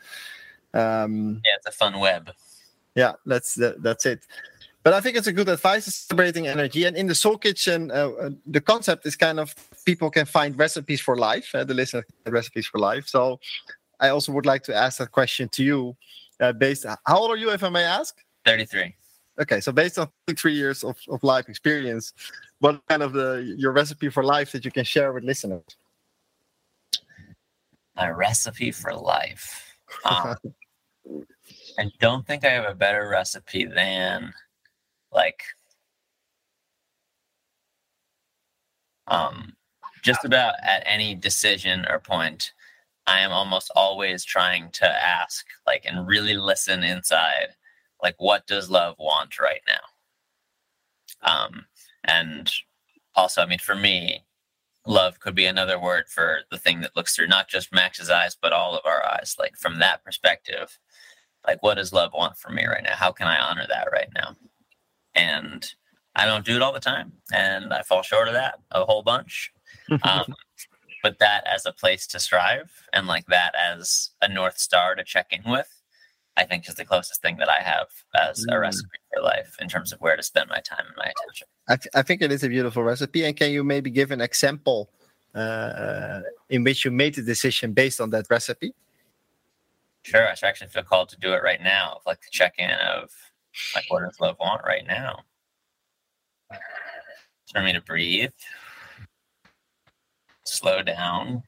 [0.72, 2.30] Um, yeah, it's a fun web.
[2.94, 4.24] Yeah, that's that, that's it.
[4.84, 6.84] But I think it's a good advice, celebrating energy.
[6.84, 9.54] And in the Soul Kitchen, uh, uh, the concept is kind of
[9.86, 11.54] people can find recipes for life.
[11.54, 13.08] Uh, the listener recipes for life.
[13.08, 13.40] So
[13.98, 15.96] I also would like to ask that question to you.
[16.38, 18.14] Uh, based, how old are you, if I may ask?
[18.44, 18.94] Thirty-three.
[19.40, 22.12] Okay, so based on three years of, of life experience,
[22.58, 25.64] what kind of the your recipe for life that you can share with listeners?
[27.96, 29.70] My recipe for life.
[30.04, 30.36] Um,
[31.78, 34.32] I don't think I have a better recipe than
[35.14, 35.42] like
[39.06, 39.52] um
[40.02, 42.52] just about at any decision or point
[43.06, 47.48] i am almost always trying to ask like and really listen inside
[48.02, 49.80] like what does love want right now?
[51.22, 51.66] Um
[52.04, 52.50] and
[53.14, 54.24] also i mean for me
[54.86, 58.36] love could be another word for the thing that looks through not just max's eyes
[58.40, 60.78] but all of our eyes like from that perspective
[61.46, 62.94] like what does love want from me right now?
[62.94, 64.36] How can i honor that right now
[65.14, 65.66] and
[66.16, 69.02] I don't do it all the time, and I fall short of that a whole
[69.02, 69.52] bunch.
[70.02, 70.34] Um,
[71.02, 75.04] but that as a place to strive, and like that as a north star to
[75.04, 75.68] check in with,
[76.36, 78.60] I think is the closest thing that I have as a mm.
[78.60, 81.46] recipe for life in terms of where to spend my time and my attention.
[81.68, 83.24] I, th- I think it is a beautiful recipe.
[83.24, 84.90] And can you maybe give an example
[85.34, 88.72] uh, in which you made the decision based on that recipe?
[90.02, 90.26] Sure.
[90.26, 93.10] I actually feel called to do it right now, like the check in of
[93.74, 95.20] like, what does love want right now?
[97.52, 98.30] For me to breathe,
[100.44, 101.42] slow down.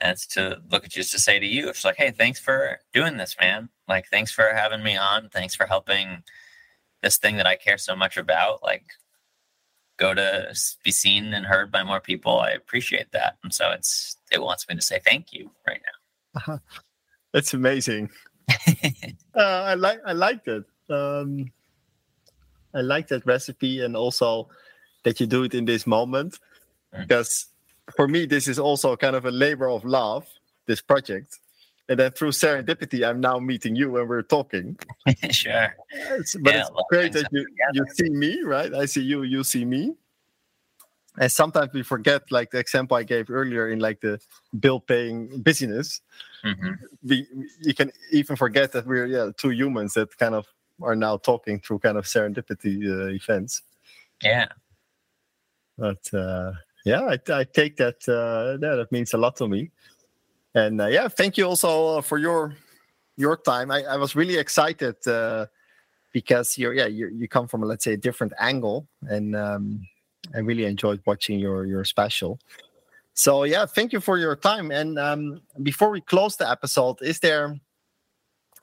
[0.00, 2.80] It's to look at you just to say to you, it's like, hey, thanks for
[2.94, 3.68] doing this, man.
[3.86, 5.28] Like, thanks for having me on.
[5.28, 6.22] Thanks for helping
[7.02, 8.62] this thing that I care so much about.
[8.62, 8.86] Like,
[9.98, 12.40] go to be seen and heard by more people.
[12.40, 13.36] I appreciate that.
[13.44, 16.40] And so it's, it wants me to say thank you right now.
[16.40, 16.58] Uh-huh.
[17.32, 18.10] That's amazing.
[19.34, 20.64] uh, I like I like that.
[20.88, 21.50] Um,
[22.74, 24.48] I like that recipe and also
[25.04, 26.38] that you do it in this moment
[26.94, 27.00] mm.
[27.00, 27.46] because
[27.96, 30.26] for me this is also kind of a labor of love.
[30.66, 31.38] This project,
[31.88, 34.78] and then through serendipity, I'm now meeting you and we're talking.
[35.30, 35.74] sure.
[35.90, 38.72] It's, but yeah, it's great that you, you see me, right?
[38.72, 39.96] I see you, you see me
[41.20, 44.18] and sometimes we forget like the example i gave earlier in like the
[44.58, 46.00] bill paying business.
[46.44, 46.72] Mm-hmm.
[47.04, 47.26] we
[47.60, 50.46] you can even forget that we're yeah two humans that kind of
[50.80, 53.60] are now talking through kind of serendipity uh, events.
[54.22, 54.46] Yeah.
[55.76, 56.52] But uh
[56.86, 59.70] yeah i, I take that uh yeah that means a lot to me.
[60.54, 62.56] And uh, yeah thank you also for your
[63.18, 63.70] your time.
[63.70, 65.44] I, I was really excited uh
[66.14, 68.88] because you're yeah you you come from let's say a different angle.
[69.02, 69.86] And um
[70.34, 72.38] I really enjoyed watching your your special.
[73.14, 74.70] So yeah, thank you for your time.
[74.70, 77.60] And um, before we close the episode, is there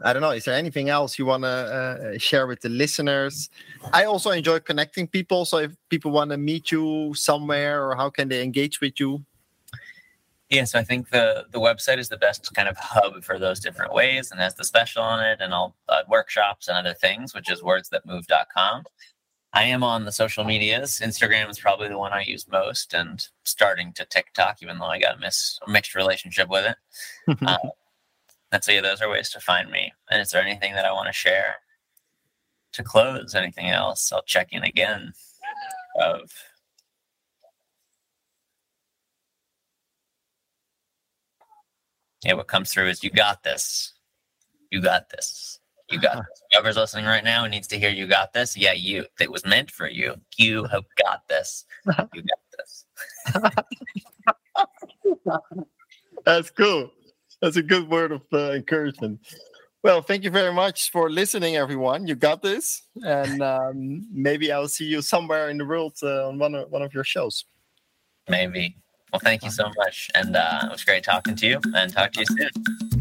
[0.02, 0.32] I don't know.
[0.32, 3.50] Is there anything else you want to uh, share with the listeners?
[3.94, 5.44] I also enjoy connecting people.
[5.46, 9.26] So if people want to meet you somewhere, or how can they engage with you?
[10.50, 13.60] Yeah, so I think the the website is the best kind of hub for those
[13.60, 17.34] different ways, and has the special on it, and all uh, workshops and other things,
[17.34, 18.84] which is wordsthatmove.com.
[19.54, 21.00] I am on the social medias.
[21.04, 25.00] Instagram is probably the one I use most, and starting to TikTok, even though I
[25.00, 26.78] got a, miss, a mixed relationship with it.
[27.48, 27.58] um,
[28.52, 29.94] and so, yeah, those are ways to find me.
[30.10, 31.56] And is there anything that I want to share
[32.74, 33.36] to close?
[33.36, 34.12] Anything else?
[34.12, 35.14] I'll check in again.
[36.00, 36.32] Of
[42.24, 43.94] yeah, what comes through is you got this.
[44.70, 45.60] You got this.
[45.90, 46.42] You got this.
[46.52, 49.06] Whoever's listening right now needs to hear you got this, yeah, you.
[49.20, 50.16] It was meant for you.
[50.38, 51.66] You have got this.
[52.14, 52.86] You got this.
[56.26, 56.92] That's cool.
[57.42, 59.20] That's a good word of uh, encouragement.
[59.84, 62.08] Well, thank you very much for listening, everyone.
[62.08, 66.40] You got this, and um, maybe I'll see you somewhere in the world uh, on
[66.40, 67.46] one of, one of your shows.
[68.28, 68.76] Maybe.
[69.14, 71.62] Well, thank you so much, and uh, it was great talking to you.
[71.74, 72.97] And talk to you soon.